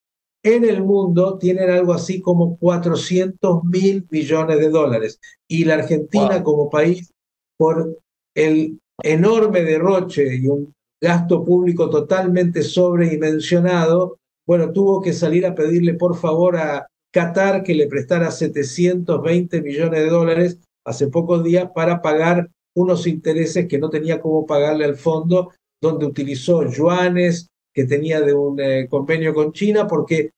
en 0.44 0.64
el 0.64 0.84
mundo 0.84 1.40
tienen 1.40 1.72
algo 1.72 1.94
así 1.94 2.22
como 2.22 2.58
400 2.58 3.64
mil 3.64 4.06
millones 4.12 4.60
de 4.60 4.70
dólares. 4.70 5.20
Y 5.48 5.66
la 5.66 5.76
Argentina 5.76 6.44
como 6.44 6.70
país, 6.70 7.12
por 7.58 7.98
el 8.36 8.80
enorme 9.02 9.64
derroche 9.64 10.36
y 10.36 10.48
un 10.48 10.74
gasto 11.02 11.44
público 11.44 11.90
totalmente 11.90 12.62
sobredimensionado, 12.62 14.18
bueno, 14.48 14.72
tuvo 14.72 15.02
que 15.02 15.14
salir 15.14 15.46
a 15.46 15.56
pedirle 15.56 15.96
por 15.96 16.16
favor 16.16 16.58
a 16.58 16.88
Qatar 17.12 17.64
que 17.64 17.74
le 17.74 17.88
prestara 17.88 18.30
720 18.30 19.62
millones 19.62 20.00
de 20.02 20.10
dólares 20.10 20.60
hace 20.86 21.08
pocos 21.08 21.44
días 21.44 21.70
para 21.74 22.02
pagar 22.02 22.50
unos 22.76 23.08
intereses 23.08 23.68
que 23.68 23.80
no 23.80 23.90
tenía 23.90 24.22
cómo 24.22 24.46
pagarle 24.46 24.86
al 24.86 24.98
fondo, 24.98 25.54
donde 25.82 26.06
utilizó 26.06 26.70
yuanes 26.70 27.48
que 27.74 27.86
tenía 27.86 28.22
de 28.22 28.34
un 28.34 28.60
eh, 28.60 28.88
convenio 28.90 29.34
con 29.34 29.54
China, 29.54 29.88
porque 29.88 30.32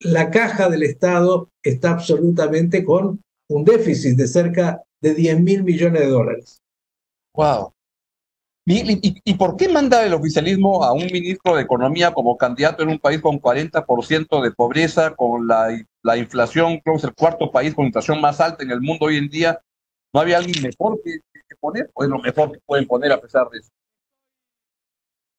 la 0.00 0.30
caja 0.30 0.68
del 0.68 0.82
Estado 0.82 1.48
está 1.62 1.90
absolutamente 1.90 2.84
con 2.84 3.20
un 3.48 3.64
déficit 3.64 4.16
de 4.16 4.26
cerca 4.26 4.82
de 5.00 5.14
10 5.14 5.40
mil 5.40 5.64
millones 5.64 6.02
de 6.02 6.08
dólares. 6.08 6.58
Wow. 7.36 7.72
¿Y, 8.68 9.34
por 9.34 9.56
qué 9.56 9.68
manda 9.68 10.04
el 10.04 10.14
oficialismo 10.14 10.82
a 10.82 10.92
un 10.92 11.06
ministro 11.06 11.54
de 11.54 11.62
Economía 11.62 12.12
como 12.12 12.36
candidato 12.36 12.82
en 12.82 12.88
un 12.88 12.98
país 12.98 13.20
con 13.20 13.40
40% 13.40 14.42
de 14.42 14.50
pobreza, 14.50 15.14
con 15.14 15.46
la, 15.46 15.68
la 16.02 16.16
inflación, 16.16 16.80
creo 16.80 16.94
que 16.94 16.98
es 16.98 17.04
el 17.04 17.14
cuarto 17.14 17.52
país 17.52 17.74
con 17.74 17.86
inflación 17.86 18.20
más 18.20 18.40
alta 18.40 18.64
en 18.64 18.72
el 18.72 18.80
mundo 18.80 19.06
hoy 19.06 19.18
en 19.18 19.28
día? 19.28 19.60
¿No 20.12 20.20
había 20.20 20.38
alguien 20.38 20.60
mejor 20.62 21.00
que, 21.04 21.20
poner 21.60 21.90
o 21.94 22.02
es 22.02 22.10
lo 22.10 22.18
mejor 22.18 22.52
que 22.52 22.58
pueden 22.66 22.86
poner 22.86 23.12
a 23.12 23.20
pesar 23.20 23.48
de 23.50 23.58
eso? 23.58 23.70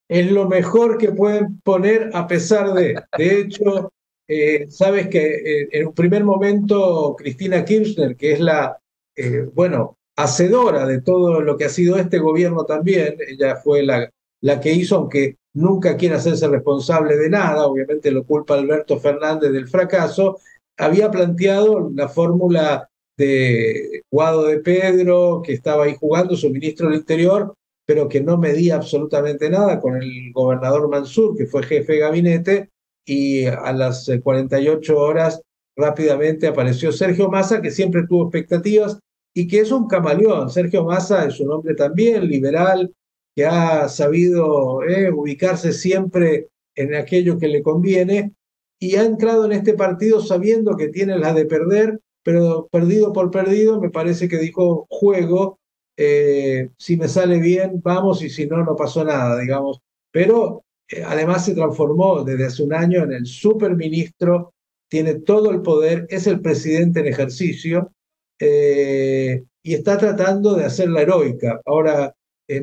Es 0.08 0.32
lo 0.32 0.48
mejor 0.48 0.98
que 0.98 1.12
pueden 1.12 1.60
poner 1.62 2.12
a 2.14 2.28
pesar 2.28 2.74
de. 2.74 3.04
De 3.18 3.42
hecho, 3.42 3.92
eh, 4.26 4.68
sabes 4.70 5.10
que 5.10 5.36
eh, 5.36 5.70
en 5.74 5.88
un 5.88 5.94
primer 5.94 6.24
momento 6.24 7.14
Cristina 7.18 7.66
Kirchner, 7.66 8.16
que 8.16 8.32
es 8.32 8.40
la, 8.40 8.80
eh, 9.18 9.50
bueno, 9.54 9.97
hacedora 10.18 10.86
de 10.86 11.02
todo 11.02 11.42
lo 11.42 11.56
que 11.56 11.66
ha 11.66 11.70
sido 11.70 11.98
este 11.98 12.20
gobierno 12.20 12.66
también. 12.66 13.18
Ella 13.28 13.56
fue 13.56 13.84
la, 13.84 14.10
la 14.42 14.60
que 14.60 14.74
hizo, 14.74 14.98
aunque 14.98 15.38
nunca 15.54 15.96
quiere 15.96 16.16
hacerse 16.16 16.48
responsable 16.48 17.16
de 17.16 17.30
nada, 17.30 17.66
obviamente 17.66 18.12
lo 18.12 18.26
culpa 18.26 18.56
Alberto 18.56 19.00
Fernández 19.00 19.52
del 19.52 19.68
fracaso, 19.68 20.40
había 20.78 21.10
planteado 21.10 21.90
la 21.94 22.08
fórmula 22.10 22.90
de 23.18 24.04
Guado 24.12 24.46
de 24.46 24.60
Pedro, 24.60 25.42
que 25.44 25.54
estaba 25.54 25.86
ahí 25.86 25.96
jugando, 26.00 26.36
su 26.36 26.50
ministro 26.52 26.90
del 26.90 27.00
Interior, 27.00 27.56
pero 27.86 28.08
que 28.08 28.22
no 28.22 28.38
medía 28.38 28.76
absolutamente 28.76 29.50
nada 29.50 29.80
con 29.80 29.96
el 29.96 30.32
gobernador 30.34 30.90
Mansur, 30.90 31.36
que 31.36 31.48
fue 31.48 31.64
jefe 31.64 31.94
de 31.94 32.00
gabinete, 32.00 32.70
y 33.06 33.46
a 33.46 33.72
las 33.72 34.12
48 34.22 34.98
horas 34.98 35.42
rápidamente 35.76 36.48
apareció 36.48 36.92
Sergio 36.92 37.30
Massa, 37.30 37.62
que 37.62 37.72
siempre 37.72 38.06
tuvo 38.08 38.24
expectativas, 38.24 39.00
y 39.38 39.48
que 39.48 39.60
es 39.60 39.72
un 39.72 39.88
camaleón. 39.88 40.50
Sergio 40.50 40.84
Massa 40.84 41.26
es 41.26 41.40
un 41.40 41.52
hombre 41.52 41.76
también 41.76 42.28
liberal, 42.28 42.92
que 43.36 43.46
ha 43.46 43.88
sabido 43.88 44.82
eh, 44.82 45.12
ubicarse 45.12 45.74
siempre 45.74 46.48
en 46.74 46.96
aquello 46.96 47.38
que 47.38 47.48
le 47.48 47.62
conviene 47.62 48.34
y 48.80 48.96
ha 48.96 49.04
entrado 49.04 49.46
en 49.46 49.52
este 49.52 49.76
partido 49.76 50.22
sabiendo 50.22 50.76
que 50.76 50.88
tiene 50.88 51.20
la 51.20 51.34
de 51.34 51.46
perder, 51.46 52.00
pero 52.24 52.68
perdido 52.72 53.14
por 53.14 53.30
perdido, 53.30 53.80
me 53.80 53.92
parece 53.92 54.28
que 54.28 54.40
dijo 54.40 54.88
juego 54.90 55.60
eh, 55.98 56.70
si 56.76 56.98
me 56.98 57.08
sale 57.08 57.40
bien, 57.40 57.80
vamos, 57.84 58.24
y 58.24 58.32
si 58.32 58.48
no, 58.48 58.64
no 58.64 58.76
pasó 58.76 59.06
nada, 59.06 59.40
digamos. 59.40 59.82
Pero 60.10 60.64
eh, 60.90 61.04
además 61.06 61.46
se 61.46 61.54
transformó 61.54 62.24
desde 62.24 62.46
hace 62.48 62.64
un 62.64 62.74
año 62.74 63.04
en 63.04 63.12
el 63.12 63.28
superministro, 63.28 64.56
tiene 64.90 65.14
todo 65.14 65.52
el 65.52 65.62
poder, 65.62 66.08
es 66.10 66.26
el 66.26 66.42
presidente 66.42 67.02
en 67.02 67.06
ejercicio 67.06 67.92
eh, 68.40 69.44
y 69.64 69.74
está 69.74 69.98
tratando 69.98 70.56
de 70.56 70.66
hacer 70.66 70.90
la 70.90 71.02
heroica. 71.02 71.62
Ahora, 71.66 72.14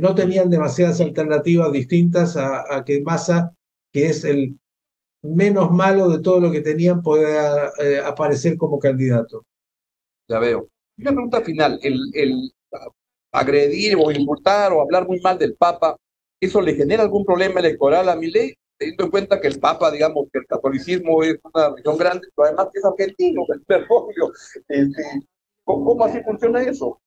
no 0.00 0.14
tenían 0.14 0.48
demasiadas 0.48 1.00
alternativas 1.00 1.70
distintas 1.70 2.36
a, 2.38 2.82
que 2.86 3.02
Massa, 3.02 3.54
que 3.92 4.06
es 4.06 4.24
el 4.24 4.58
menos 5.22 5.70
malo 5.70 6.08
de 6.08 6.20
todo 6.20 6.40
lo 6.40 6.50
que 6.50 6.62
tenían, 6.62 7.02
pueda 7.02 7.70
aparecer 8.06 8.56
como 8.56 8.78
candidato. 8.78 9.44
Ya 10.28 10.38
veo. 10.38 10.68
Una 10.96 11.12
pregunta 11.12 11.42
final. 11.42 11.78
El, 11.82 12.00
el 12.14 12.50
agredir 13.34 13.96
o 13.96 14.10
insultar 14.12 14.72
o 14.72 14.80
hablar 14.80 15.06
muy 15.06 15.20
mal 15.20 15.36
del 15.38 15.56
Papa, 15.56 15.96
¿eso 16.40 16.60
le 16.60 16.74
genera 16.74 17.02
algún 17.02 17.24
problema 17.24 17.60
electoral 17.60 18.08
a 18.08 18.16
mi 18.16 18.30
ley? 18.30 18.54
Teniendo 18.78 19.04
en 19.04 19.10
cuenta 19.10 19.40
que 19.40 19.48
el 19.48 19.58
Papa, 19.58 19.90
digamos, 19.90 20.28
que 20.32 20.38
el 20.38 20.46
catolicismo 20.46 21.22
es 21.22 21.36
una 21.42 21.70
religión 21.70 21.96
grande, 21.96 22.28
pero 22.34 22.46
además 22.46 22.68
que 22.72 22.78
es 22.78 22.84
argentino, 22.84 23.42
Bergoglio. 23.68 24.32
Este, 24.68 25.02
¿cómo, 25.64 26.02
así 26.04 26.20
funciona 26.22 26.62
eso? 26.62 27.00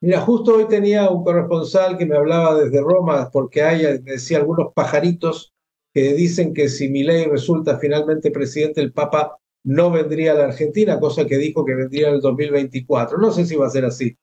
Mira, 0.00 0.20
justo 0.20 0.56
hoy 0.56 0.68
tenía 0.68 1.08
un 1.10 1.24
corresponsal 1.24 1.96
que 1.96 2.06
me 2.06 2.16
hablaba 2.16 2.54
desde 2.54 2.80
Roma, 2.80 3.30
porque 3.32 3.62
hay, 3.62 3.98
decía, 3.98 4.38
algunos 4.38 4.72
pajaritos 4.74 5.54
que 5.94 6.12
dicen 6.12 6.52
que 6.52 6.68
si 6.68 6.90
mi 6.90 7.02
ley 7.02 7.24
resulta 7.24 7.78
finalmente 7.78 8.30
presidente, 8.30 8.82
el 8.82 8.92
Papa 8.92 9.38
no 9.64 9.90
vendría 9.90 10.32
a 10.32 10.34
la 10.34 10.44
Argentina, 10.44 11.00
cosa 11.00 11.26
que 11.26 11.38
dijo 11.38 11.64
que 11.64 11.74
vendría 11.74 12.08
en 12.08 12.16
el 12.16 12.20
2024. 12.20 13.18
No 13.18 13.30
sé 13.30 13.46
si 13.46 13.56
va 13.56 13.66
a 13.66 13.70
ser 13.70 13.86
así. 13.86 14.16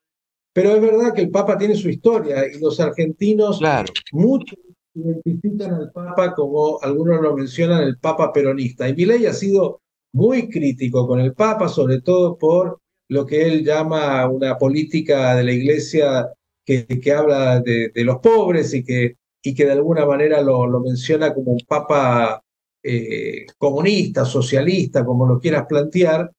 Pero 0.53 0.69
es 0.69 0.81
verdad 0.81 1.13
que 1.13 1.21
el 1.21 1.31
Papa 1.31 1.57
tiene 1.57 1.75
su 1.75 1.89
historia 1.89 2.47
y 2.47 2.59
los 2.59 2.79
argentinos, 2.79 3.57
claro. 3.57 3.91
muchos 4.11 4.57
identifican 4.93 5.73
al 5.73 5.91
Papa 5.91 6.35
como 6.35 6.79
algunos 6.81 7.19
lo 7.21 7.35
mencionan, 7.35 7.83
el 7.83 7.97
Papa 7.97 8.31
peronista. 8.31 8.87
Y 8.87 8.95
Milei 8.95 9.25
ha 9.25 9.33
sido 9.33 9.81
muy 10.13 10.49
crítico 10.49 11.07
con 11.07 11.19
el 11.19 11.33
Papa, 11.33 11.67
sobre 11.67 12.01
todo 12.01 12.37
por 12.37 12.79
lo 13.13 13.25
que 13.25 13.45
él 13.45 13.63
llama 13.63 14.27
una 14.29 14.57
política 14.57 15.35
de 15.35 15.43
la 15.43 15.51
Iglesia 15.51 16.29
que, 16.65 16.85
habla 17.11 17.61
de, 17.61 17.91
los 17.95 18.17
pobres 18.17 18.73
y 18.73 18.83
que, 18.83 19.17
y 19.41 19.53
que 19.53 19.65
de 19.65 19.73
alguna 19.73 20.05
manera 20.05 20.41
lo, 20.41 20.65
lo 20.67 20.79
menciona 20.79 21.33
como 21.33 21.51
un 21.51 21.61
Papa 21.67 22.41
eh, 22.83 23.45
comunista, 23.57 24.25
socialista, 24.25 25.05
como 25.05 25.25
lo 25.25 25.39
quieras 25.39 25.65
plantear. 25.67 26.31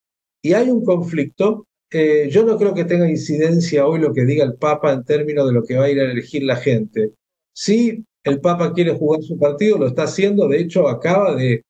Y 0.42 0.52
hay 0.52 0.68
un 0.68 0.84
conflicto 0.84 1.66
eh, 1.96 2.28
yo 2.28 2.44
no 2.44 2.58
creo 2.58 2.74
que 2.74 2.84
tenga 2.84 3.08
incidencia 3.08 3.87
hoy 3.87 4.00
lo 4.00 4.12
que 4.12 4.24
diga 4.24 4.44
el 4.44 4.54
Papa 4.54 4.92
en 4.92 5.04
términos 5.04 5.46
de 5.46 5.52
lo 5.52 5.62
que 5.62 5.76
va 5.76 5.84
a 5.84 5.90
ir 5.90 6.00
a 6.00 6.10
elegir 6.10 6.42
la 6.42 6.56
gente. 6.56 7.12
Si 7.52 8.04
el 8.24 8.40
Papa 8.40 8.72
quiere 8.72 8.94
jugar 8.94 9.22
su 9.22 9.38
partido, 9.38 9.78
lo 9.78 9.87
está 9.87 10.02
haciendo. 10.02 10.48
De 10.48 10.58
hecho, 10.58 10.88
acaba 10.88 11.37
de 11.37 11.62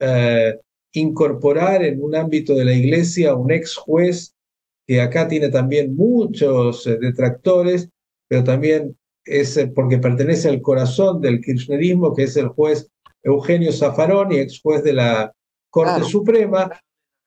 eh, 0.00 0.58
incorporar 0.92 1.84
en 1.84 2.02
un 2.02 2.16
ámbito 2.16 2.56
de 2.56 2.64
la 2.64 2.72
iglesia 2.72 3.36
un 3.36 3.52
ex 3.52 3.76
juez 3.76 4.32
que 4.86 5.00
acá 5.00 5.28
tiene 5.28 5.48
también 5.48 5.94
muchos 5.94 6.86
eh, 6.86 6.98
detractores, 7.00 7.88
pero 8.28 8.44
también 8.44 8.96
es 9.24 9.58
porque 9.74 9.98
pertenece 9.98 10.48
al 10.48 10.62
corazón 10.62 11.20
del 11.20 11.40
kirchnerismo, 11.40 12.14
que 12.14 12.24
es 12.24 12.36
el 12.36 12.48
juez 12.48 12.88
Eugenio 13.22 13.72
Zaffaroni, 13.72 14.38
ex 14.38 14.60
juez 14.60 14.82
de 14.82 14.94
la 14.94 15.32
Corte 15.70 16.04
Suprema, 16.04 16.70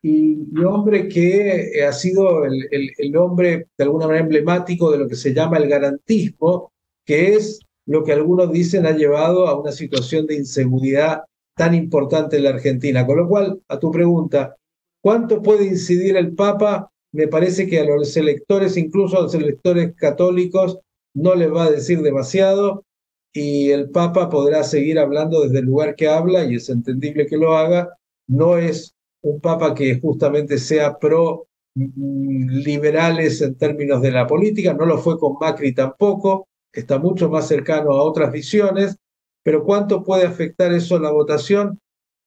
y, 0.02 0.38
hombre 0.66 1.08
que 1.08 1.72
eh, 1.80 1.86
ha 1.86 1.94
sido 1.94 2.44
el, 2.44 2.68
el, 2.98 3.16
hombre 3.16 3.68
de 3.78 3.84
alguna 3.84 4.06
manera 4.08 4.24
emblemático 4.24 4.92
de 4.92 4.98
lo 4.98 5.08
que 5.08 5.16
se 5.16 5.34
llama 5.34 5.58
el 5.58 5.70
garantismo, 5.70 6.74
que 7.06 7.36
es 7.36 7.60
lo 7.86 8.04
que 8.04 8.12
algunos 8.12 8.52
dicen 8.52 8.86
ha 8.86 8.92
llevado 8.92 9.48
a 9.48 9.58
una 9.58 9.72
situación 9.72 10.26
de 10.26 10.36
inseguridad 10.36 11.24
tan 11.56 11.74
importante 11.74 12.38
en 12.38 12.44
la 12.44 12.50
Argentina. 12.50 13.06
Con 13.06 13.18
lo 13.18 13.28
cual, 13.28 13.62
a 13.68 13.80
tu 13.80 13.92
pregunta, 13.92 14.58
¿cuánto 15.02 15.42
puede 15.42 15.66
incidir 15.66 16.18
el 16.18 16.34
Papa? 16.34 16.92
Me 17.14 17.28
parece 17.28 17.68
que 17.68 17.80
a 17.80 17.86
los 17.86 18.18
electores, 18.18 18.76
incluso 18.76 19.18
a 19.18 19.22
los 19.22 19.36
electores 19.36 19.94
católicos, 19.96 20.80
no 21.14 21.36
les 21.36 21.54
va 21.54 21.66
a 21.66 21.72
decir 21.72 22.02
demasiado 22.02 22.84
y 23.32 23.72
el 23.72 23.90
Papa 23.90 24.30
podrá 24.30 24.64
seguir 24.64 25.00
hablando 25.00 25.42
desde 25.42 25.60
el 25.60 25.66
lugar 25.66 25.96
que 25.96 26.08
habla 26.08 26.44
y 26.44 26.56
es 26.56 26.70
entendible 26.70 27.26
que 27.28 27.38
lo 27.38 27.56
haga. 27.56 27.98
No 28.28 28.58
es 28.58 28.96
un 29.22 29.40
papa 29.40 29.74
que 29.74 30.00
justamente 30.00 30.58
sea 30.58 30.98
pro 31.00 31.48
mm, 31.76 32.50
liberales 32.64 33.42
en 33.42 33.56
términos 33.56 34.02
de 34.02 34.12
la 34.12 34.28
política, 34.28 34.74
no 34.74 34.86
lo 34.86 34.98
fue 34.98 35.18
con 35.18 35.38
Macri 35.40 35.74
tampoco, 35.74 36.48
está 36.72 37.00
mucho 37.00 37.30
más 37.30 37.48
cercano 37.48 37.92
a 37.92 38.04
otras 38.04 38.32
visiones, 38.32 38.98
pero 39.44 39.64
¿cuánto 39.64 40.04
puede 40.04 40.26
afectar 40.26 40.74
eso 40.74 40.96
a 40.96 41.00
la 41.00 41.12
votación? 41.12 41.80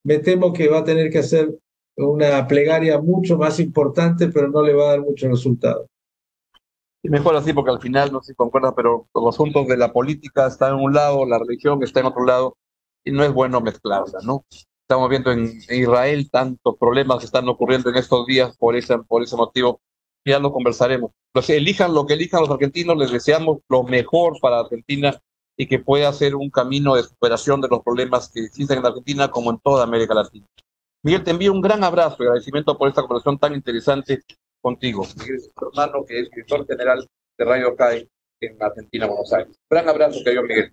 Me 0.05 0.19
temo 0.19 0.53
que 0.53 0.69
va 0.69 0.79
a 0.79 0.85
tener 0.85 1.11
que 1.11 1.19
hacer 1.19 1.59
una 1.97 2.47
plegaria 2.47 3.01
mucho 3.01 3.37
más 3.37 3.59
importante, 3.59 4.29
pero 4.29 4.49
no 4.49 4.63
le 4.63 4.75
va 4.75 4.85
a 4.85 4.91
dar 4.91 5.01
mucho 5.01 5.29
resultado. 5.29 5.87
Y 7.03 7.09
mejor 7.09 7.37
así, 7.37 7.53
porque 7.53 7.71
al 7.71 7.81
final, 7.81 8.13
no 8.13 8.21
sé 8.21 8.33
si 8.33 8.37
concuerdas, 8.37 8.73
pero 8.75 9.07
los 9.15 9.35
asuntos 9.35 9.67
de 9.69 9.77
la 9.77 9.93
política 9.93 10.47
están 10.47 10.75
en 10.75 10.85
un 10.85 10.93
lado, 10.93 11.25
la 11.25 11.39
religión 11.39 11.83
está 11.83 12.01
en 12.01 12.07
otro 12.07 12.25
lado, 12.25 12.57
y 13.05 13.13
no 13.13 13.23
es 13.23 13.33
bueno 13.33 13.61
mezclarla, 13.61 14.19
¿no? 14.25 14.45
Estamos 14.83 15.09
viendo 15.09 15.33
en, 15.33 15.53
Israel 15.71 16.29
tantos 16.31 16.77
problemas 16.79 17.19
que 17.19 17.27
están 17.27 17.49
ocurriendo 17.49 17.91
en 17.91 17.97
estos 17.97 18.27
días 18.27 18.57
por 18.57 18.77
ese, 18.77 18.99
por 18.99 19.23
ese 19.23 19.37
motivo. 19.37 19.81
Ya 20.25 20.41
lo 20.41 20.53
conversaremos. 20.53 21.13
Los, 21.33 21.49
elijan 21.51 21.95
lo 21.95 22.07
que 22.07 22.15
elijan 22.15 22.41
los 22.41 22.51
argentinos, 22.51 22.97
les 22.97 23.13
deseamos 23.13 23.59
lo 23.69 23.85
mejor 23.85 24.39
para 24.41 24.61
Argentina 24.61 25.21
y 25.57 25.67
que 25.67 25.79
pueda 25.79 26.13
ser 26.13 26.35
un 26.35 26.51
camino 26.51 26.97
de 26.97 27.05
superación 27.05 27.61
de 27.61 27.69
los 27.69 27.83
problemas 27.83 28.29
que 28.29 28.45
existen 28.45 28.79
en 28.79 28.87
Argentina 28.87 29.31
como 29.31 29.51
en 29.51 29.59
toda 29.59 29.85
América 29.85 30.15
Latina. 30.15 30.47
Miguel, 31.03 31.25
te 31.25 31.31
envío 31.31 31.53
un 31.53 31.61
gran 31.61 31.85
abrazo 31.85 32.17
y 32.21 32.27
agradecimiento 32.27 32.77
por 32.77 32.89
esta 32.89 33.03
conversación 33.03 33.39
tan 33.39 33.55
interesante 33.55 34.23
contigo. 34.61 35.07
Miguel 35.19 35.37
es 35.37 35.51
tu 35.55 35.69
hermano, 35.69 36.05
que 36.05 36.21
es 36.21 36.31
director 36.31 36.67
general 36.67 37.07
de 37.39 37.45
Radio 37.45 37.77
CAE 37.77 38.09
en 38.41 38.63
Argentina, 38.63 39.07
Buenos 39.07 39.33
Aires. 39.33 39.49
Un 39.49 39.77
gran 39.77 39.89
abrazo, 39.89 40.21
querido 40.25 40.43
Miguel. 40.43 40.73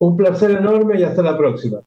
Un 0.00 0.16
placer 0.16 0.52
enorme 0.52 1.00
y 1.00 1.02
hasta 1.02 1.22
la 1.22 1.36
próxima. 1.36 1.80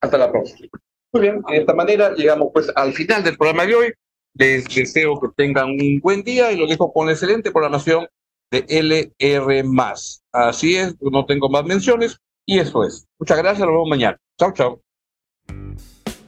Hasta 0.00 0.18
la 0.18 0.30
próxima. 0.30 0.68
Muy 1.12 1.22
bien, 1.22 1.42
de 1.48 1.56
esta 1.56 1.74
manera 1.74 2.14
llegamos 2.14 2.50
pues 2.52 2.70
al 2.74 2.92
final 2.92 3.22
del 3.24 3.36
programa 3.36 3.64
de 3.64 3.74
hoy. 3.74 3.92
Les 4.34 4.66
deseo 4.66 5.18
que 5.20 5.28
tengan 5.36 5.70
un 5.70 6.00
buen 6.00 6.22
día 6.22 6.52
y 6.52 6.56
lo 6.56 6.66
dejo 6.66 6.92
con 6.92 7.06
la 7.06 7.12
excelente 7.12 7.50
programación 7.50 8.06
de 8.50 8.64
LR. 8.68 9.64
Así 10.32 10.76
es, 10.76 10.96
no 11.00 11.24
tengo 11.26 11.48
más 11.48 11.64
menciones 11.64 12.18
y 12.46 12.58
eso 12.58 12.84
es. 12.84 13.06
Muchas 13.18 13.38
gracias, 13.38 13.60
nos 13.60 13.74
vemos 13.74 13.88
mañana. 13.88 14.18
Chao, 14.38 14.52
chao. 14.52 14.80